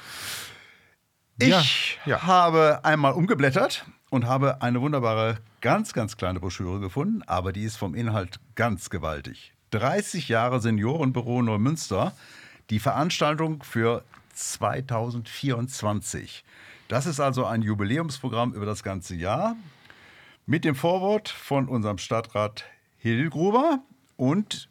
[1.38, 1.62] Ich Ja,
[2.06, 2.24] ja.
[2.24, 7.76] habe einmal umgeblättert und habe eine wunderbare, ganz, ganz kleine Broschüre gefunden, aber die ist
[7.76, 9.54] vom Inhalt ganz gewaltig.
[9.72, 12.14] 30 Jahre Seniorenbüro Neumünster,
[12.70, 16.46] die Veranstaltung für 2024.
[16.88, 19.58] Das ist also ein Jubiläumsprogramm über das ganze Jahr
[20.50, 22.66] mit dem Vorwort von unserem Stadtrat
[22.98, 23.84] Hillgruber
[24.18, 24.68] und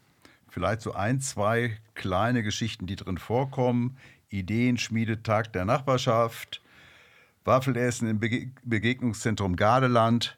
[0.48, 3.96] vielleicht so ein, zwei kleine Geschichten, die drin vorkommen.
[4.28, 6.60] Ideenschmiedetag der Nachbarschaft,
[7.44, 10.36] Waffelessen im Bege Begegnungszentrum Gardeland,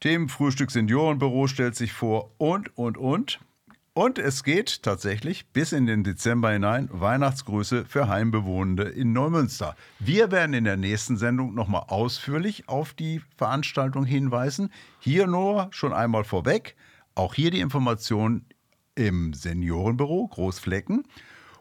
[0.00, 3.40] Themenfrühstück Seniorenbüro stellt sich vor und, und, und.
[3.96, 9.74] Und es geht tatsächlich bis in den Dezember hinein Weihnachtsgrüße für Heimbewohnende in Neumünster.
[9.98, 14.70] Wir werden in der nächsten Sendung nochmal ausführlich auf die Veranstaltung hinweisen.
[14.98, 16.76] Hier nur schon einmal vorweg,
[17.14, 18.44] auch hier die Information
[18.96, 21.04] im Seniorenbüro Großflecken.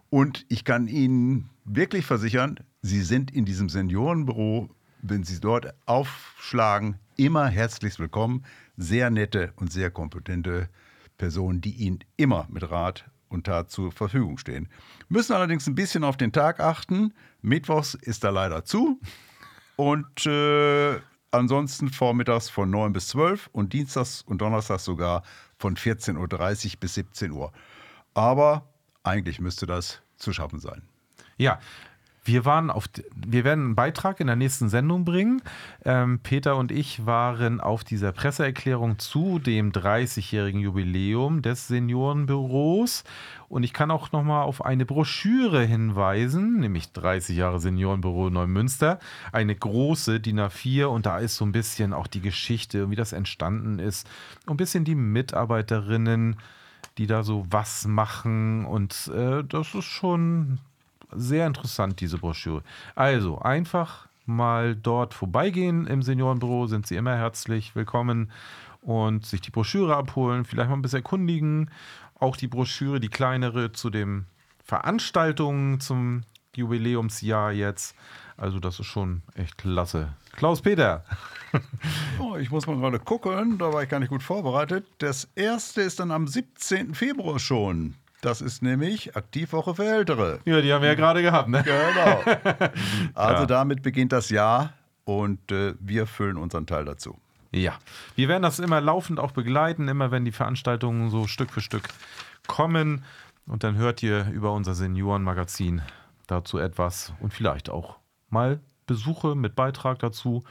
[0.10, 4.68] Und ich kann Ihnen wirklich versichern, Sie sind in diesem Seniorenbüro,
[5.02, 8.44] wenn Sie dort aufschlagen, immer herzlich willkommen.
[8.76, 10.68] Sehr nette und sehr kompetente
[11.18, 14.70] Personen, die Ihnen immer mit Rat und Tat zur Verfügung stehen.
[15.10, 17.14] Müssen allerdings ein bisschen auf den Tag achten.
[17.42, 19.00] Mittwochs ist da leider zu.
[19.76, 21.00] Und äh,
[21.32, 25.24] ansonsten vormittags von 9 bis 12 und dienstags und donnerstags sogar
[25.58, 26.18] von 14.30
[26.74, 27.52] Uhr bis 17 Uhr.
[28.14, 28.70] Aber
[29.04, 30.82] eigentlich müsste das zu schaffen sein.
[31.38, 31.60] Ja,
[32.26, 35.42] wir waren auf, wir werden einen Beitrag in der nächsten Sendung bringen.
[35.86, 43.04] Ähm, Peter und ich waren auf dieser Presseerklärung zu dem 30-jährigen Jubiläum des Seniorenbüros.
[43.48, 49.00] Und ich kann auch nochmal auf eine Broschüre hinweisen, nämlich 30 Jahre Seniorenbüro Neumünster.
[49.32, 53.14] Eine große DIN A4 und da ist so ein bisschen auch die Geschichte, wie das
[53.14, 54.08] entstanden ist.
[54.48, 56.38] Und ein bisschen die Mitarbeiterinnen,
[56.98, 58.66] die da so was machen.
[58.66, 60.60] Und äh, das ist schon
[61.12, 62.64] sehr interessant, diese Broschüre.
[62.96, 68.32] Also einfach mal dort vorbeigehen im Seniorenbüro, sind Sie immer herzlich willkommen
[68.82, 71.72] und sich die Broschüre abholen, vielleicht mal ein bisschen erkundigen.
[72.20, 74.26] Auch die Broschüre, die kleinere zu den
[74.64, 76.24] Veranstaltungen zum
[76.56, 77.96] Jubiläumsjahr jetzt.
[78.38, 80.14] Also das ist schon echt klasse.
[80.36, 81.04] Klaus-Peter.
[82.20, 84.86] Oh, ich muss mal gerade gucken, da war ich gar nicht gut vorbereitet.
[84.98, 86.94] Das erste ist dann am 17.
[86.94, 87.96] Februar schon.
[88.26, 90.40] Das ist nämlich Aktivwoche für Ältere.
[90.46, 91.62] Ja, die haben wir ja gerade gehabt, ne?
[91.64, 92.22] Genau.
[93.14, 93.46] Also Ja.
[93.46, 97.20] damit beginnt das Jahr und äh, wir füllen unseren Teil dazu.
[97.52, 97.74] Ja,
[98.16, 101.90] wir werden das immer laufend auch begleiten, immer wenn die Veranstaltungen so Stück für Stück
[102.48, 103.04] kommen.
[103.46, 105.84] Und dann hört ihr über unser Seniorenmagazin
[106.26, 107.98] dazu etwas und vielleicht auch
[108.30, 110.44] mal Besuche mit Beitrag dazu.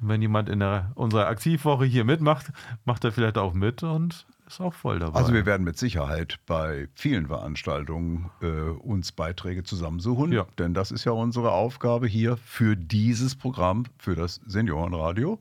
[0.00, 2.46] Und wenn jemand in der, unserer Aktivwoche hier mitmacht,
[2.84, 5.18] macht er vielleicht auch mit und ist auch voll dabei.
[5.18, 10.46] Also wir werden mit Sicherheit bei vielen Veranstaltungen äh, uns Beiträge zusammensuchen, Ja.
[10.58, 15.40] denn das ist ja unsere Aufgabe hier für dieses Programm, für das Seniorenradio.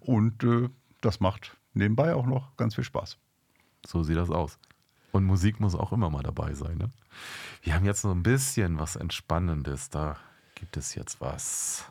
[0.00, 0.68] Und äh,
[1.00, 3.16] das macht nebenbei auch noch ganz viel Spaß.
[3.86, 4.58] So sieht das aus.
[5.12, 6.78] Und Musik muss auch immer mal dabei sein.
[6.78, 6.90] Ne?
[7.62, 9.90] Wir haben jetzt so ein bisschen was Entspannendes.
[9.90, 10.16] Da
[10.54, 11.84] gibt es jetzt was.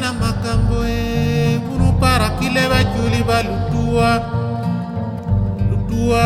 [0.00, 4.10] na makambo ekuruparakile bajuli balutuwa
[5.70, 6.24] lutuwa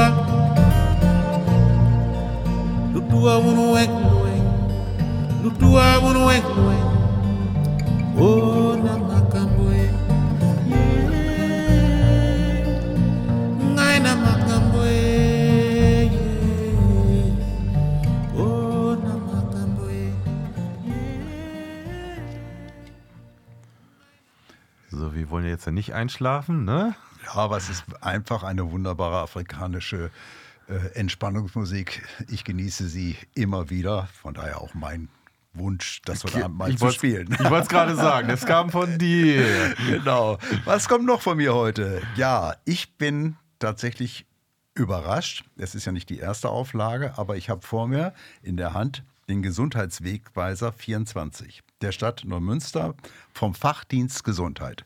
[2.95, 4.33] lutuwa bunuwekunuwe
[5.43, 6.77] lutuwa bunuwekunuwe
[8.21, 8.62] oh.
[25.33, 26.95] Wollen jetzt ja nicht einschlafen, ne?
[27.25, 30.11] Ja, aber es ist einfach eine wunderbare afrikanische
[30.69, 32.07] äh, Entspannungsmusik.
[32.29, 34.09] Ich genieße sie immer wieder.
[34.21, 35.09] Von daher auch mein
[35.55, 37.33] Wunsch, das heute Abend mal zu spielen.
[37.33, 39.75] Ich wollte es gerade sagen, es kam von dir.
[39.89, 40.37] genau.
[40.67, 42.03] Was kommt noch von mir heute?
[42.15, 44.27] Ja, ich bin tatsächlich
[44.75, 45.45] überrascht.
[45.57, 48.13] Es ist ja nicht die erste Auflage, aber ich habe vor mir
[48.43, 52.95] in der Hand den Gesundheitswegweiser 24 der Stadt Neumünster
[53.33, 54.85] vom Fachdienst Gesundheit.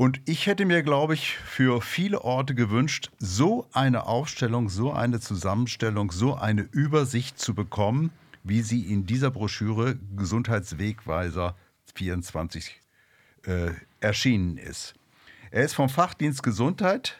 [0.00, 5.18] Und ich hätte mir, glaube ich, für viele Orte gewünscht, so eine Aufstellung, so eine
[5.18, 8.12] Zusammenstellung, so eine Übersicht zu bekommen,
[8.44, 11.56] wie sie in dieser Broschüre Gesundheitswegweiser
[11.96, 12.80] 24
[13.46, 14.94] äh, erschienen ist.
[15.50, 17.18] Er ist vom Fachdienst Gesundheit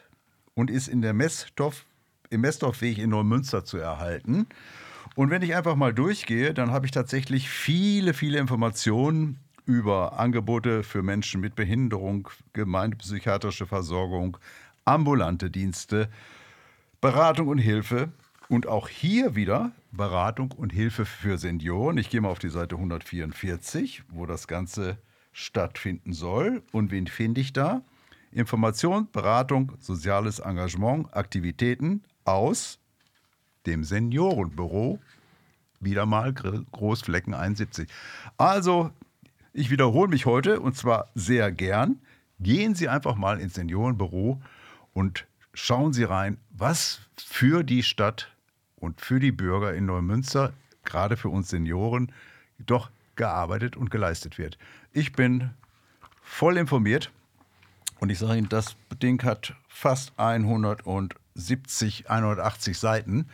[0.55, 1.85] und ist in der Messdorf,
[2.29, 4.47] im Messdorfweg in Neumünster zu erhalten.
[5.15, 10.83] Und wenn ich einfach mal durchgehe, dann habe ich tatsächlich viele, viele Informationen über Angebote
[10.83, 14.37] für Menschen mit Behinderung, gemeindepsychiatrische Versorgung,
[14.85, 16.09] ambulante Dienste,
[17.01, 18.09] Beratung und Hilfe
[18.49, 21.97] und auch hier wieder Beratung und Hilfe für Senioren.
[21.97, 24.97] Ich gehe mal auf die Seite 144, wo das Ganze
[25.31, 26.63] stattfinden soll.
[26.71, 27.81] Und wen finde ich da?
[28.31, 32.79] Information, Beratung, soziales Engagement, Aktivitäten aus
[33.65, 34.99] dem Seniorenbüro.
[35.79, 37.89] Wieder mal Gr- Großflecken 71.
[38.37, 38.91] Also,
[39.53, 42.01] ich wiederhole mich heute und zwar sehr gern.
[42.39, 44.41] Gehen Sie einfach mal ins Seniorenbüro
[44.93, 48.33] und schauen Sie rein, was für die Stadt
[48.75, 50.53] und für die Bürger in Neumünster,
[50.85, 52.11] gerade für uns Senioren,
[52.57, 54.57] doch gearbeitet und geleistet wird.
[54.93, 55.49] Ich bin
[56.21, 57.11] voll informiert
[57.99, 63.27] und ich sage Ihnen, das Ding hat fast 170, 180 Seiten.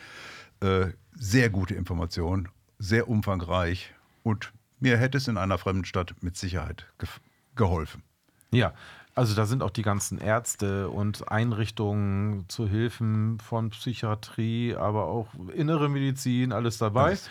[0.62, 2.50] Äh, sehr gute Informationen,
[2.80, 3.94] sehr umfangreich
[4.24, 7.10] und mir hätte es in einer fremden Stadt mit Sicherheit ge
[7.56, 8.04] geholfen.
[8.52, 8.74] Ja,
[9.16, 15.28] also da sind auch die ganzen Ärzte und Einrichtungen zu Hilfen von Psychiatrie, aber auch
[15.54, 17.06] innere Medizin, alles dabei.
[17.06, 17.30] Alles.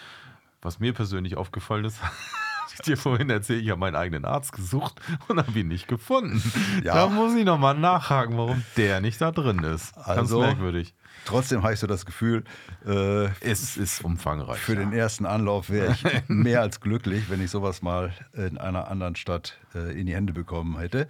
[0.62, 2.00] Was mir persönlich aufgefallen ist,
[2.72, 6.42] ich dir vorhin erzählt, ich habe meinen eigenen Arzt gesucht und habe ihn nicht gefunden.
[6.82, 6.94] Ja.
[6.94, 9.94] Da muss ich nochmal nachhaken, warum der nicht da drin ist.
[9.94, 10.94] Ganz Also, merkwürdig.
[11.26, 12.44] Trotzdem habe ich so das Gefühl,
[12.86, 14.58] äh, Es ist umfangreich.
[14.58, 18.88] für den ersten Anlauf wäre ich mehr als glücklich, wenn ich sowas mal in einer
[18.88, 21.08] anderen Stadt äh, in die Hände bekommen hätte.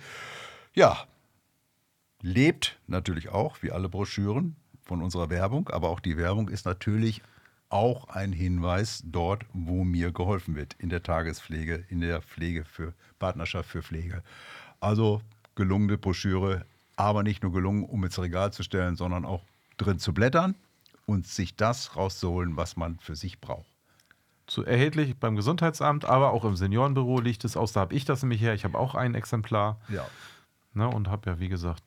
[0.74, 0.98] Ja,
[2.22, 7.22] lebt natürlich auch, wie alle Broschüren, von unserer Werbung, aber auch die Werbung ist natürlich
[7.74, 12.94] auch ein Hinweis dort, wo mir geholfen wird, in der Tagespflege, in der Pflege für
[13.18, 14.22] Partnerschaft für Pflege.
[14.78, 15.20] Also
[15.56, 16.64] gelungene Broschüre,
[16.94, 19.42] aber nicht nur gelungen, um ins Regal zu stellen, sondern auch
[19.76, 20.54] drin zu blättern
[21.04, 23.66] und sich das rauszuholen, was man für sich braucht.
[24.46, 27.72] zu erhältlich beim Gesundheitsamt, aber auch im Seniorenbüro liegt es aus.
[27.72, 28.54] Da habe ich das nämlich her.
[28.54, 29.80] Ich habe auch ein Exemplar.
[29.88, 30.06] Ja.
[30.74, 31.82] Ne, und habe ja, wie gesagt,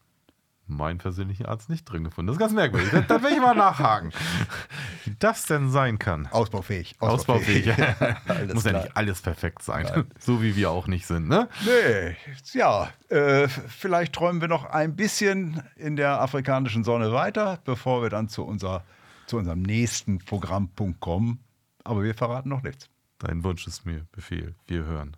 [0.65, 2.27] meinen persönlichen Arzt nicht drin gefunden.
[2.27, 2.89] Das ist ganz merkwürdig.
[2.91, 4.11] Da, da will ich mal nachhaken,
[5.19, 6.27] das denn sein kann.
[6.27, 6.95] Ausbaufähig.
[6.99, 7.67] Ausbaufähig.
[8.53, 8.83] Muss ja klar.
[8.83, 9.87] nicht alles perfekt sein.
[10.19, 11.27] So wie wir auch nicht sind.
[11.27, 11.47] Ne?
[11.65, 12.15] Nee,
[12.53, 18.09] ja, äh, vielleicht träumen wir noch ein bisschen in der afrikanischen Sonne weiter, bevor wir
[18.09, 18.83] dann zu, unser,
[19.25, 21.39] zu unserem nächsten Programmpunkt kommen.
[21.83, 22.89] Aber wir verraten noch nichts.
[23.19, 24.55] Dein Wunsch ist mir Befehl.
[24.67, 25.15] Wir hören.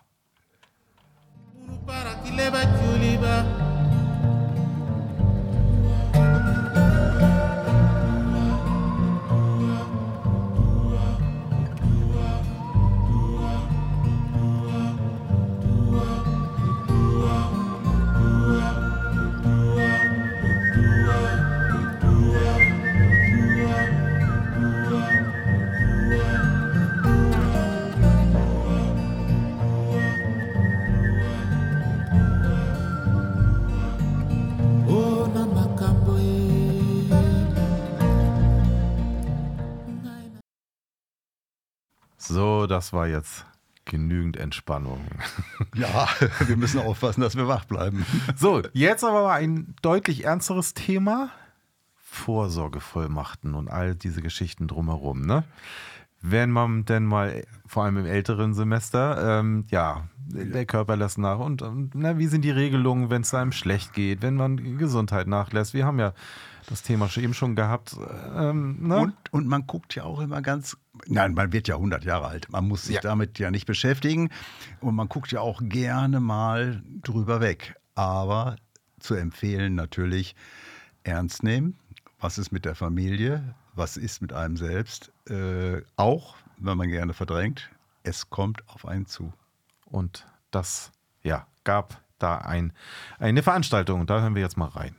[42.69, 43.45] Das war jetzt
[43.85, 45.05] genügend Entspannung.
[45.75, 46.07] Ja,
[46.45, 48.05] wir müssen aufpassen, dass wir wach bleiben.
[48.35, 51.31] So, jetzt aber mal ein deutlich ernsteres Thema.
[51.95, 55.25] Vorsorgevollmachten und all diese Geschichten drumherum.
[55.25, 55.43] Ne?
[56.21, 61.39] Wenn man denn mal, vor allem im älteren Semester, ähm, ja, der Körper lässt nach
[61.39, 61.63] und,
[61.93, 65.73] na, wie sind die Regelungen, wenn es einem schlecht geht, wenn man Gesundheit nachlässt?
[65.73, 66.13] Wir haben ja
[66.69, 67.95] das Thema schon eben schon gehabt.
[68.35, 68.97] Ähm, ne?
[68.99, 72.49] Und, und man guckt ja auch immer ganz Nein, man wird ja 100 Jahre alt.
[72.51, 73.01] Man muss sich Ja.
[73.01, 74.29] damit ja nicht beschäftigen.
[74.81, 77.75] Und man guckt ja auch gerne mal drüber weg.
[77.95, 78.57] Aber
[78.99, 80.35] zu empfehlen natürlich
[81.03, 81.77] ernst nehmen.
[82.19, 83.55] Was ist mit der Familie?
[83.75, 85.11] Was ist mit einem selbst?
[85.29, 87.69] Äh, auch, wenn man gerne verdrängt,
[88.03, 89.31] es kommt auf einen zu.
[89.85, 90.91] Und das,
[91.23, 92.73] ja, gab da ein,
[93.19, 94.01] eine Veranstaltung.
[94.01, 94.95] Und da hören wir jetzt mal rein.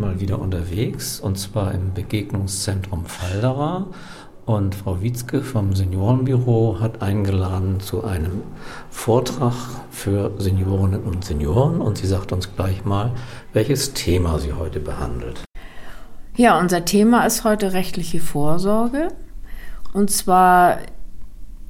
[0.00, 3.86] Mal wieder unterwegs und zwar im Begegnungszentrum Falderer.
[4.46, 8.42] Und Frau Wietzke vom Seniorenbüro hat eingeladen zu einem
[8.90, 9.54] Vortrag
[9.90, 11.80] für Seniorinnen und Senioren.
[11.80, 13.12] Und sie sagt uns gleich mal,
[13.52, 15.44] welches Thema sie heute behandelt.
[16.36, 19.08] Ja, unser Thema ist heute rechtliche Vorsorge.
[19.92, 20.78] Und zwar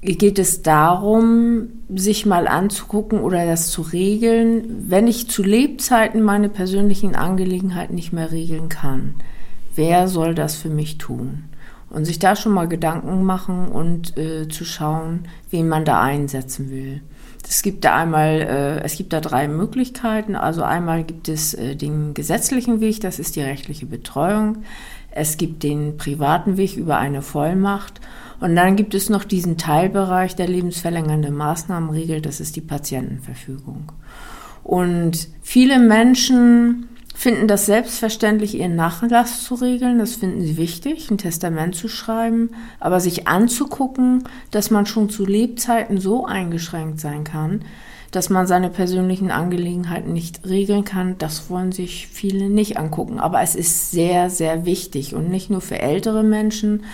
[0.03, 6.49] geht es darum, sich mal anzugucken oder das zu regeln, wenn ich zu Lebzeiten meine
[6.49, 9.17] persönlichen Angelegenheiten nicht mehr regeln kann.
[9.75, 11.45] Wer soll das für mich tun?
[11.91, 16.71] Und sich da schon mal Gedanken machen und äh, zu schauen, wen man da einsetzen
[16.71, 17.03] will.
[17.47, 20.37] Es gibt da einmal, äh, es gibt da drei Möglichkeiten.
[20.37, 24.59] Also einmal gibt es äh, den gesetzlichen Weg, das ist die rechtliche Betreuung.
[25.11, 28.01] Es gibt den privaten Weg über eine Vollmacht.
[28.41, 33.93] Und dann gibt es noch diesen Teilbereich, der lebensverlängernde Maßnahmen regelt, das ist die Patientenverfügung.
[34.65, 39.99] Und viele Menschen finden das selbstverständlich, ihren Nachlass zu regeln.
[39.99, 42.51] Das finden sie wichtig, ein Testament zu schreiben.
[42.79, 47.63] Aber sich anzugucken, dass man schon zu Lebzeiten so eingeschränkt sein kann,
[48.11, 53.21] dass man seine persönlichen Angelegenheiten nicht regeln kann, das wollen sich viele nicht angucken.
[53.21, 56.85] Aber es ist sehr, sehr wichtig und nicht nur für ältere Menschen,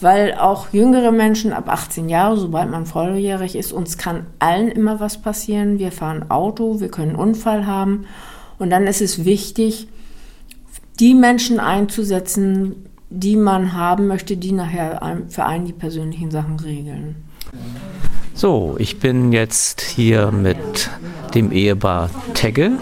[0.00, 5.00] weil auch jüngere Menschen ab 18 Jahre, sobald man volljährig ist, uns kann allen immer
[5.00, 5.78] was passieren.
[5.78, 8.06] Wir fahren Auto, wir können einen Unfall haben.
[8.58, 9.88] Und dann ist es wichtig,
[10.98, 17.16] die Menschen einzusetzen, die man haben möchte, die nachher für einen die persönlichen Sachen regeln.
[18.34, 20.90] So, ich bin jetzt hier mit
[21.34, 22.72] dem Ehepaar Tegge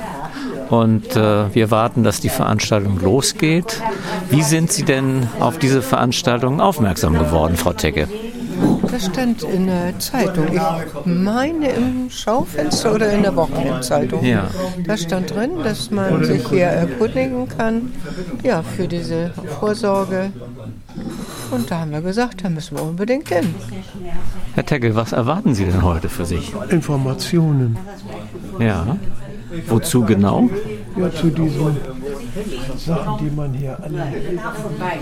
[0.70, 3.82] und äh, wir warten, dass die Veranstaltung losgeht.
[4.30, 8.08] Wie sind Sie denn auf diese Veranstaltung aufmerksam geworden, Frau Tegge?
[8.90, 10.46] Das stand in der Zeitung.
[10.52, 14.24] Ich meine im Schaufenster oder in der Wochenendzeitung.
[14.24, 14.48] Ja.
[14.86, 17.92] Da stand drin, dass man sich hier erkundigen kann,
[18.42, 20.32] ja, für diese Vorsorge.
[21.50, 23.54] Und da haben wir gesagt, da müssen wir unbedingt hin.
[24.54, 26.52] Herr Tegge, was erwarten Sie denn heute für sich?
[26.70, 27.78] Informationen.
[28.58, 28.96] Ja.
[29.68, 30.48] Wozu genau?
[30.96, 31.76] Ja, zu diesen
[32.76, 34.12] Sachen, die man hier alle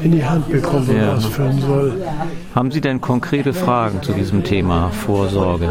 [0.02, 1.14] in die Hand bekommt und Ja.
[1.14, 1.92] ausfüllen soll.
[2.54, 5.70] Haben Sie denn konkrete Fragen zu diesem Thema Vorsorge?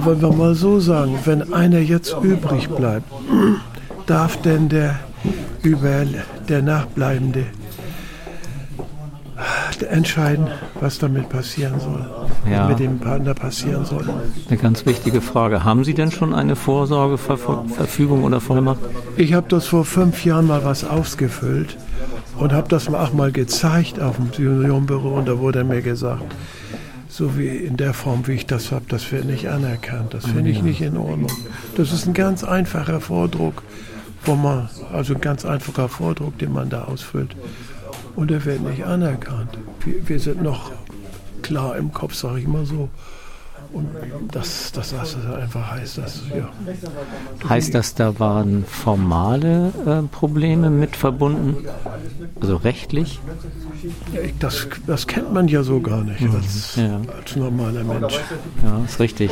[0.00, 3.06] Wollen wir mal so sagen, wenn einer jetzt übrig bleibt,
[4.06, 4.96] darf denn der
[5.62, 6.04] über
[6.48, 7.44] der Nachbleibende
[9.90, 10.46] entscheiden,
[10.80, 12.06] was damit passieren soll,
[12.50, 12.68] Ja.
[12.68, 14.04] mit dem Partner passieren soll.
[14.48, 15.64] Eine ganz wichtige Frage.
[15.64, 18.78] Haben Sie denn schon eine Vorsorgeverfügung oder Vollmacht?
[19.16, 21.76] Ich habe das vor fünf Jahren mal was ausgefüllt
[22.38, 26.22] und habe das auch mal gezeigt auf dem Seniorenbüro und da wurde mir gesagt,
[27.08, 30.14] so wie in der Form, wie ich das habe, das wird nicht anerkannt.
[30.14, 31.30] Das finde ich nicht in Ordnung.
[31.76, 33.62] Das ist ein ganz einfacher Vordruck,
[34.24, 37.36] wo man, also ein ganz einfacher Vordruck, den man da ausfüllt.
[38.16, 39.58] Und der wird nicht anerkannt.
[39.84, 40.70] Wir, wir sind noch
[41.42, 42.88] klar im Kopf, sage ich mal so.
[43.72, 43.88] Und
[44.30, 46.48] das, das, das einfach heißt, das, ja.
[47.48, 51.56] Heißt das, da waren formale äh, Probleme mit verbunden?
[52.40, 53.18] Also rechtlich?
[53.82, 57.00] Ich- Das, das kennt man ja so gar nicht als, Ja.
[57.20, 58.14] als normaler Mensch.
[58.62, 59.30] Ja, ist richtig.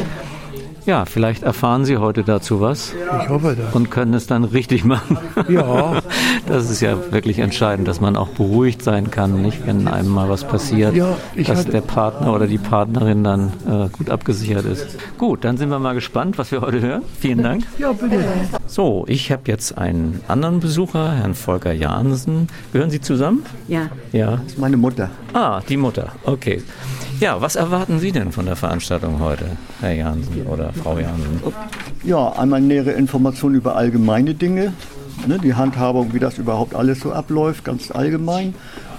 [0.85, 2.93] Ja, vielleicht erfahren Sie heute dazu was.
[3.23, 3.73] Ich hoffe das.
[3.75, 5.17] Und können es dann richtig machen.
[5.49, 6.01] Ja.
[6.49, 10.29] Das ist ja wirklich entscheidend, dass man auch beruhigt sein kann, nicht, wenn einem mal
[10.29, 14.67] was passiert, Ja, ich dass hatte- der Partner oder die Partnerin dann äh, gut abgesichert
[14.67, 14.99] ist.
[15.19, 17.03] Gut, dann sind wir mal gespannt, was wir heute hören.
[17.21, 17.63] Vielen Dank.
[17.79, 18.19] Ja, bitte.
[18.67, 22.49] So, ich habe jetzt einen anderen Besucher, Herrn Volker Jansen.
[22.73, 23.45] Gehören Sie zusammen?
[23.69, 23.89] Ja.
[24.13, 24.33] Ja.
[24.39, 25.11] Das ist meine Mutter.
[25.33, 26.09] Ah, die Mutter.
[26.25, 26.61] Okay.
[27.21, 31.41] Ja, was erwarten Sie denn von der Veranstaltung heute, Herr Jansen oder Frau Jansen?
[32.05, 34.73] Ja, einmal nähere Informationen über allgemeine Dinge,
[35.27, 38.55] ne, die Handhabung, wie das überhaupt alles so abläuft, ganz allgemein.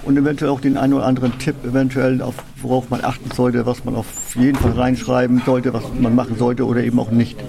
[0.05, 3.85] Und eventuell auch den einen oder anderen Tipp, eventuell, auf, worauf man achten sollte, was
[3.85, 7.39] man auf jeden Fall reinschreiben sollte, was man machen sollte oder eben auch nicht.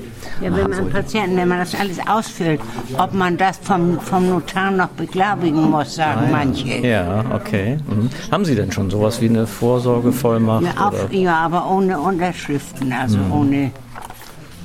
[0.41, 0.89] Ja, wenn man.
[0.91, 2.61] Patienten, wenn man das alles ausfüllt,
[2.97, 6.77] ob man das vom, vom Notar noch beglaubigen muss, sagen manche.
[6.87, 7.79] Ja, okay.
[7.89, 8.09] Mhm.
[8.31, 10.63] Haben Sie denn schon sowas wie eine Vorsorgevollmacht?
[10.65, 11.13] Ja, auf, oder?
[11.15, 13.33] ja, aber ohne Unterschriften, also Mhm.
[13.33, 13.71] ohne.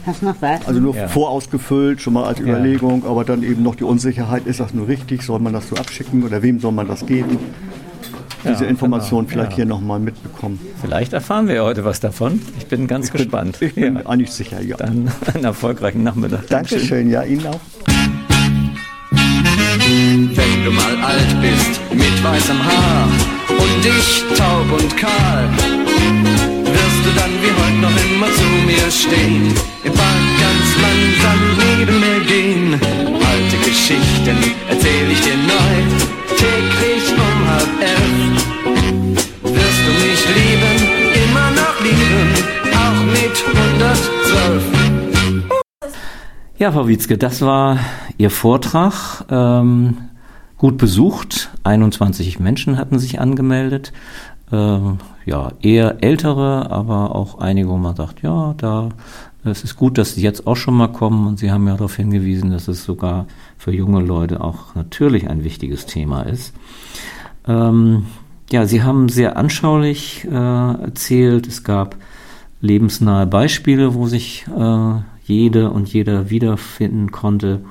[0.05, 0.65] Hast du noch was?
[0.67, 1.07] Also nur Ja.
[1.07, 2.45] vorausgefüllt, schon mal als Ja.
[2.45, 5.75] Überlegung, aber dann eben noch die Unsicherheit, ist das nur richtig, soll man das so
[5.75, 7.37] abschicken oder wem soll man das geben?
[8.47, 9.55] Diese Ja, Information genau, vielleicht ja.
[9.57, 10.59] hier nochmal mitbekommen.
[10.81, 12.41] Vielleicht erfahren wir ja heute was davon.
[12.57, 13.57] Ich bin ganz gespannt.
[13.61, 14.77] Ich bin eigentlich sicher, ja.
[14.77, 16.47] Dann einen erfolgreichen Nachmittag.
[16.47, 17.59] Dankeschön, ja, Ihnen auch.
[19.11, 23.07] Wenn du mal alt bist, mit weißem Haar
[23.49, 25.49] und ich taub und kahl,
[26.63, 31.99] wirst du dann wie heute noch immer zu mir stehen, im Park ganz langsam neben
[31.99, 32.73] mir gehen.
[32.73, 34.37] Alte Geschichten
[34.69, 35.75] erzähl ich dir neu,
[36.39, 38.37] täglich um halb elf.
[39.43, 40.77] Wirst du mich lieben,
[41.25, 42.27] immer noch lieben,
[42.73, 44.63] auch mit 112.
[46.57, 47.77] Ja, Frau Wietzke, das war
[48.17, 49.25] Ihr Vortrag.
[49.29, 49.97] Ähm,
[50.57, 51.49] gut besucht.
[51.63, 53.91] 21 Menschen hatten sich angemeldet.
[54.51, 58.89] Ähm, ja, eher ältere, aber auch einige, wo man sagt, ja, da,
[59.43, 61.27] es ist gut, dass Sie jetzt auch schon mal kommen.
[61.27, 63.27] Und Sie haben ja darauf hingewiesen, dass es sogar
[63.57, 66.53] für junge Leute auch natürlich ein wichtiges Thema ist.
[67.47, 68.05] Ähm,
[68.51, 71.47] ja, Sie haben sehr anschaulich äh, erzählt.
[71.47, 71.95] Es gab
[72.61, 77.61] lebensnahe Beispiele, wo sich äh, jede und jeder wiederfinden konnte.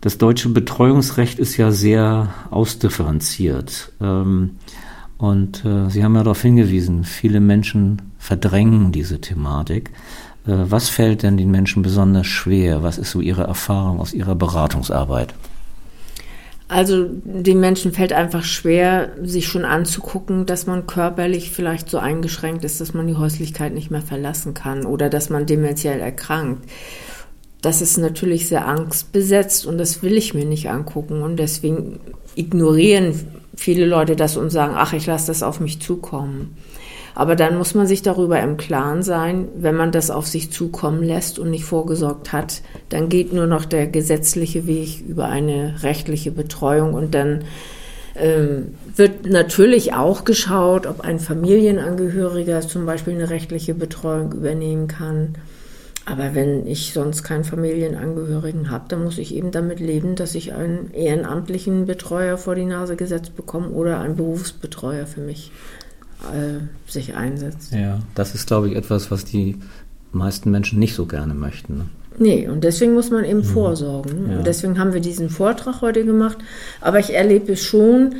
[0.00, 3.92] Das deutsche Betreuungsrecht ist ja sehr ausdifferenziert.
[4.00, 4.56] Ähm,
[5.18, 9.92] und äh, Sie haben ja darauf hingewiesen, viele Menschen verdrängen diese Thematik.
[10.46, 12.82] Äh, was fällt denn den Menschen besonders schwer?
[12.82, 15.34] Was ist so Ihre Erfahrung aus Ihrer Beratungsarbeit?
[16.66, 22.64] Also den Menschen fällt einfach schwer, sich schon anzugucken, dass man körperlich vielleicht so eingeschränkt
[22.64, 26.68] ist, dass man die Häuslichkeit nicht mehr verlassen kann oder dass man dementiell erkrankt.
[27.60, 31.22] Das ist natürlich sehr angstbesetzt und das will ich mir nicht angucken.
[31.22, 32.00] Und deswegen
[32.34, 33.14] ignorieren
[33.56, 36.56] viele Leute das und sagen, ach, ich lasse das auf mich zukommen.
[37.14, 41.02] Aber dann muss man sich darüber im Klaren sein, wenn man das auf sich zukommen
[41.02, 46.32] lässt und nicht vorgesorgt hat, dann geht nur noch der gesetzliche Weg über eine rechtliche
[46.32, 47.44] Betreuung und dann
[48.16, 55.34] ähm, wird natürlich auch geschaut, ob ein Familienangehöriger zum Beispiel eine rechtliche Betreuung übernehmen kann.
[56.06, 60.52] Aber wenn ich sonst keinen Familienangehörigen habe, dann muss ich eben damit leben, dass ich
[60.52, 65.50] einen ehrenamtlichen Betreuer vor die Nase gesetzt bekomme oder einen Berufsbetreuer für mich
[66.32, 67.72] äh, sich einsetzt.
[67.72, 69.56] Ja, das ist, glaube ich, etwas, was die
[70.12, 71.78] meisten Menschen nicht so gerne möchten.
[71.78, 71.84] Ne?
[72.18, 74.30] Nee, und deswegen muss man eben vorsorgen.
[74.30, 74.38] Ja.
[74.38, 76.38] Und deswegen haben wir diesen Vortrag heute gemacht.
[76.80, 78.16] Aber ich erlebe schon,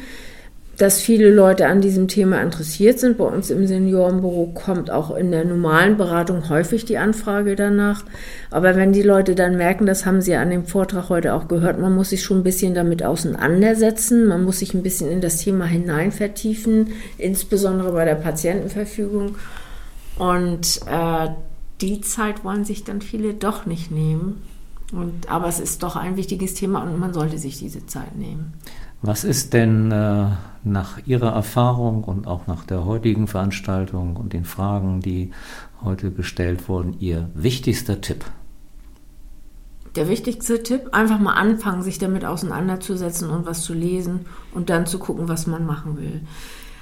[0.77, 3.18] dass viele Leute an diesem Thema interessiert sind.
[3.18, 8.05] Bei uns im Seniorenbüro kommt auch in der normalen Beratung häufig die Anfrage danach.
[8.51, 11.79] Aber wenn die Leute dann merken, das haben sie an dem Vortrag heute auch gehört,
[11.79, 15.39] man muss sich schon ein bisschen damit auseinandersetzen, man muss sich ein bisschen in das
[15.39, 19.37] Thema hinein vertiefen, insbesondere bei der Patientenverfügung.
[20.18, 21.29] Und äh,
[21.81, 24.43] die Zeit wollen sich dann viele doch nicht nehmen.
[24.93, 28.53] Und, aber es ist doch ein wichtiges Thema und man sollte sich diese Zeit nehmen.
[29.07, 30.28] Was ist denn äh,
[30.64, 35.30] nach Ihrer Erfahrung und auch nach der heutigen Veranstaltung und den Fragen, die
[35.82, 38.24] heute gestellt wurden, Ihr wichtigster Tipp?
[39.94, 44.20] Der wichtigste Tipp, einfach mal anfangen, sich damit auseinanderzusetzen und was zu lesen
[44.55, 46.22] und dann zu gucken, was man machen will.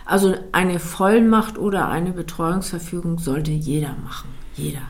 [0.04, 4.28] Also eine Vollmacht oder eine Betreuungsverfügung sollte jeder machen.
[4.54, 4.82] Jeder.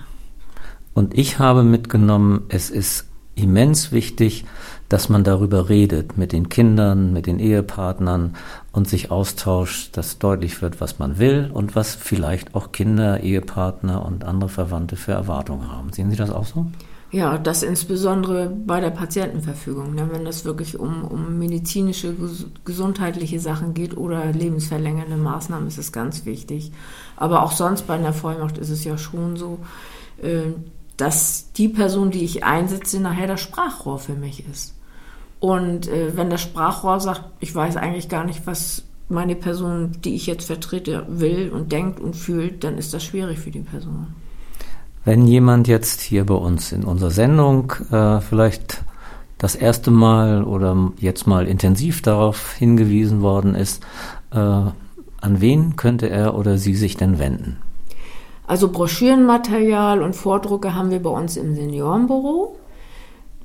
[0.93, 3.07] Und ich habe mitgenommen, es ist
[3.37, 4.45] immens wichtig,
[4.93, 8.35] dass man darüber redet mit den Kindern, mit den Ehepartnern
[8.73, 14.05] und sich austauscht, dass deutlich wird, was man will und was vielleicht auch Kinder, Ehepartner
[14.05, 15.95] und andere Verwandte für Erwartungen haben.
[15.95, 16.67] Sehen Sie das auch so?
[17.11, 19.95] Ja, das insbesondere bei der Patientenverfügung.
[19.95, 20.11] Ne?
[20.13, 25.93] Wenn es wirklich um, um medizinische, ges gesundheitliche Sachen geht oder lebensverlängernde Maßnahmen, ist es
[25.93, 26.71] ganz wichtig.
[27.17, 29.59] Aber auch sonst bei einer Vollmacht ist es ja schon so,
[30.23, 30.53] äh,
[30.99, 34.75] dass die Person, die ich einsetze, nachher das Sprachrohr für mich ist.
[35.43, 40.15] Und äh, wenn das Sprachrohr sagt, ich weiß eigentlich gar nicht, was meine Person, die
[40.15, 44.07] ich jetzt vertrete, will und denkt und fühlt, dann ist das schwierig für die Person.
[45.05, 48.85] Wenn jemand jetzt hier bei uns in unserer Sendung äh, vielleicht
[49.39, 53.83] das erste Mal oder jetzt mal intensiv darauf hingewiesen worden ist,
[54.31, 57.57] äh, an wen könnte er oder sie sich denn wenden?
[58.47, 62.57] Also Broschürenmaterial und Vordrucke haben wir bei uns im Seniorenbüro.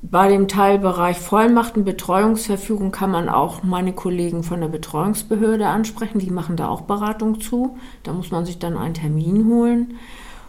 [0.00, 6.20] Bei dem Teilbereich Vollmachten, Betreuungsverfügung kann man auch meine Kollegen von der Betreuungsbehörde ansprechen.
[6.20, 7.76] Die machen da auch Beratung zu.
[8.04, 9.94] Da muss man sich dann einen Termin holen.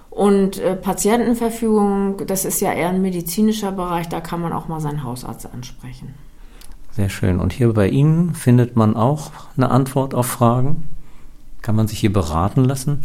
[0.10, 4.80] Und äh, Patientenverfügung, das ist ja eher ein medizinischer Bereich, da kann man auch mal
[4.80, 6.14] seinen Hausarzt ansprechen.
[6.92, 7.40] Sehr schön.
[7.40, 10.84] Und hier bei Ihnen findet man auch eine Antwort auf Fragen?
[11.62, 13.04] Kann man sich hier beraten lassen?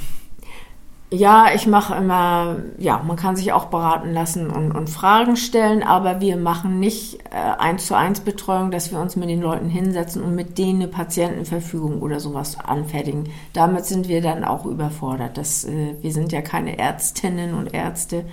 [1.10, 5.84] Ja, ich mache immer, ja, man kann sich auch beraten lassen und, und Fragen stellen,
[5.84, 9.68] aber wir machen nicht äh, eins zu eins Betreuung, dass wir uns mit den Leuten
[9.68, 13.30] hinsetzen und mit denen eine Patientenverfügung oder sowas anfertigen.
[13.52, 15.36] Damit sind wir dann auch überfordert.
[15.36, 18.24] Das, äh, wir sind ja keine Ärztinnen und Ärzte.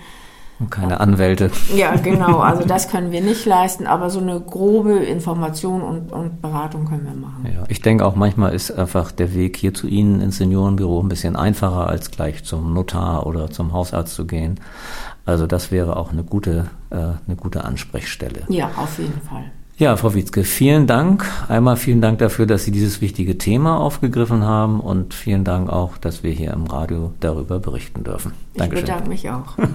[0.62, 1.50] Und keine Anwälte.
[1.74, 2.38] Ja, genau.
[2.38, 7.04] Also das können wir nicht leisten, aber so eine grobe Information und, und Beratung können
[7.04, 7.48] wir machen.
[7.52, 11.08] Ja, ich denke auch manchmal ist einfach der Weg hier zu Ihnen ins Seniorenbüro ein
[11.08, 14.60] bisschen einfacher, als gleich zum Notar oder zum Hausarzt zu gehen.
[15.24, 18.42] Also das wäre auch eine gute, äh, eine gute Ansprechstelle.
[18.48, 19.50] Ja, auf jeden Fall.
[19.82, 21.28] Ja, Frau Wietzke, vielen Dank.
[21.48, 25.98] Einmal vielen Dank dafür, dass Sie dieses wichtige Thema aufgegriffen haben und vielen Dank auch,
[25.98, 28.30] dass wir hier im Radio darüber berichten dürfen.
[28.54, 28.84] Dankeschön.
[28.84, 29.56] Ich bedanke mich auch.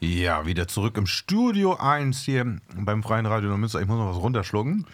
[0.00, 3.80] Ja, wieder zurück im Studio 1 hier beim Freien Radio Münster.
[3.80, 4.86] Ich muss noch was runterschlucken.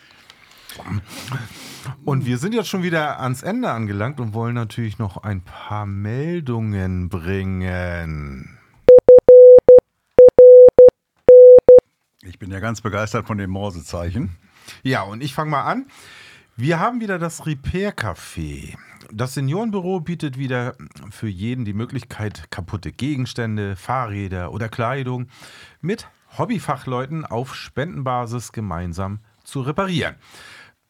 [2.05, 5.87] Und wir sind jetzt schon wieder ans Ende angelangt und wollen natürlich noch ein paar
[5.87, 8.59] Meldungen bringen.
[12.23, 14.37] Ich bin ja ganz begeistert von dem Morsezeichen.
[14.83, 15.87] Ja, und ich fange mal an.
[16.57, 18.77] Wir haben wieder das Repair Café.
[19.13, 20.75] Das Seniorenbüro bietet wieder
[21.11, 25.29] für jeden die Möglichkeit, kaputte Gegenstände, Fahrräder oder Kleidung
[25.81, 26.09] mit
[26.39, 30.17] Hobbyfachleuten auf Spendenbasis gemeinsam zu reparieren.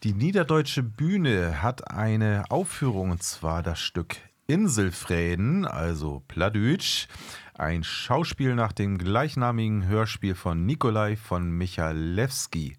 [0.03, 4.17] die Niederdeutsche Bühne hat eine Aufführung, und zwar das Stück
[4.47, 7.07] Inselfräden, also Pladütsch.
[7.55, 12.77] Ein Schauspiel nach dem gleichnamigen Hörspiel von Nikolai von Michalewski.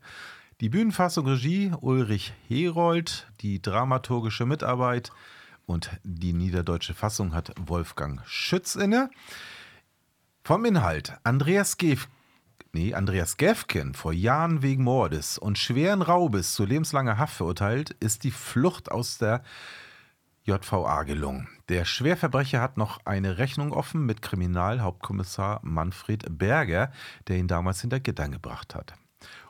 [0.62, 5.12] Die Bühnenfassung Regie Ulrich Herold, die dramaturgische Mitarbeit
[5.66, 9.10] und die niederdeutsche Fassung hat Wolfgang Schütz inne.
[10.44, 12.08] Vom Inhalt Andreas Gef
[12.76, 18.24] nee, Andreas Gefken, vor Jahren wegen Mordes und schweren Raubes zu lebenslanger Haft verurteilt, ist
[18.24, 19.42] die Flucht aus der
[20.46, 21.48] JVA gelungen.
[21.70, 26.92] Der Schwerverbrecher hat noch eine Rechnung offen mit Kriminalhauptkommissar Manfred Berger,
[27.28, 28.94] der ihn damals hinter Gittern gebracht hat.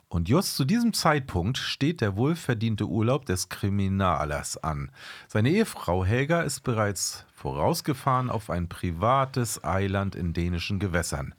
[0.07, 4.89] Und just zu diesem Zeitpunkt steht der wohlverdiente Urlaub des Kriminalers an.
[5.27, 11.35] Seine Ehefrau Helga ist bereits vorausgefahren auf ein privates Eiland in dänischen Gewässern.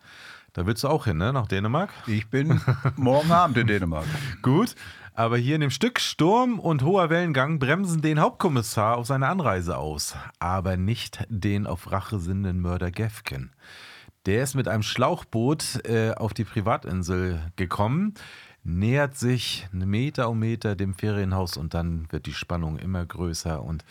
[0.53, 1.33] Da willst du auch hin, ne?
[1.33, 1.91] Nach Dänemark?
[2.07, 2.61] Ich bin
[2.97, 4.07] morgen Abend in Dänemark.
[4.43, 4.75] Gut.
[5.19, 9.79] Aber hier in dem Stück Sturm und hoher Wellengang bremsen den Hauptkommissar auf seine Anreise
[9.79, 10.15] aus.
[10.41, 13.51] Aber nicht den auf Rache sinnenden Mörder Gefken.
[14.27, 18.13] Der ist mit einem Schlauchboot äh, auf die Privatinsel gekommen,
[18.63, 23.87] nähert sich Meter um Meter dem Ferienhaus und dann wird die Spannung immer größer und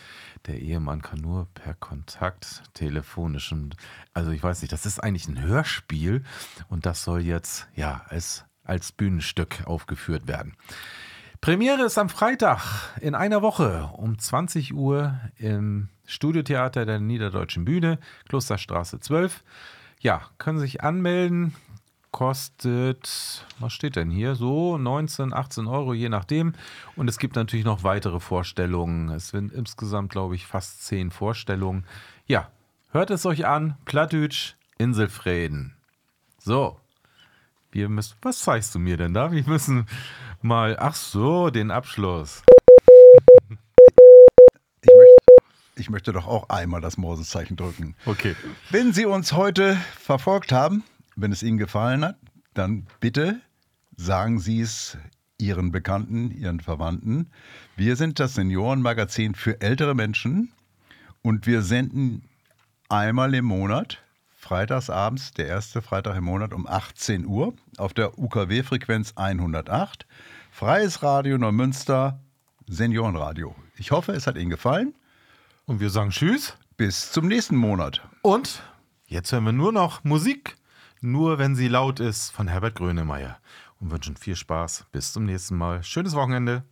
[0.46, 3.74] der Ehemann kann nur per Kontakt telefonisch und
[4.14, 6.22] also ich weiß nicht, das ist eigentlich ein Hörspiel
[6.68, 10.54] und das soll jetzt ja als, als Bühnenstück aufgeführt werden.
[11.40, 12.62] Premiere ist am Freitag
[13.00, 19.42] in einer Woche um 20 Uhr im Studiotheater der Niederdeutschen Bühne, Klosterstraße 12.
[20.00, 21.54] Ja, können sich anmelden.
[22.10, 24.36] Kostet, was steht denn hier?
[24.36, 26.54] So 19, 18 Euro, je nachdem.
[26.94, 29.10] Und es gibt natürlich noch weitere Vorstellungen.
[29.10, 31.84] Es sind insgesamt, glaube ich, fast zehn Vorstellungen.
[32.26, 32.50] Ja,
[32.90, 33.76] hört es euch an.
[33.84, 35.76] Plattdütsch, Inselfrieden.
[36.38, 36.80] So,
[37.76, 39.32] wir müssen, was zeigst du mir denn da?
[39.32, 39.86] Wir müssen
[40.40, 42.42] mal, ach so, den Abschluss.
[44.80, 45.22] Ich möchte,
[45.76, 47.94] ich möchte doch auch einmal das Morsezeichen drücken.
[48.06, 48.34] Okay.
[48.70, 50.84] Wenn Sie uns heute verfolgt haben,
[51.16, 52.16] wenn es Ihnen gefallen hat,
[52.54, 53.40] dann bitte
[53.96, 54.96] sagen Sie es
[55.38, 57.30] Ihren Bekannten, Ihren Verwandten.
[57.76, 60.50] Wir sind das Seniorenmagazin für ältere Menschen
[61.20, 62.22] und wir senden
[62.88, 64.02] einmal im Monat,
[64.46, 70.06] freitagsabends, der erste Freitag im Monat um 18 Uhr auf der UKW-Frequenz 108.
[70.52, 72.20] Freies Radio Neumünster,
[72.68, 73.56] Seniorenradio.
[73.76, 74.94] Ich hoffe, es hat Ihnen gefallen.
[75.64, 76.56] Und wir sagen Tschüss.
[76.76, 78.06] Bis zum nächsten Monat.
[78.22, 78.62] Und
[79.08, 80.56] jetzt hören wir nur noch Musik,
[81.00, 83.38] nur wenn sie laut ist, von Herbert Grönemeyer.
[83.80, 84.86] Und wünschen viel Spaß.
[84.92, 85.82] Bis zum nächsten Mal.
[85.82, 86.62] Schönes Wochenende.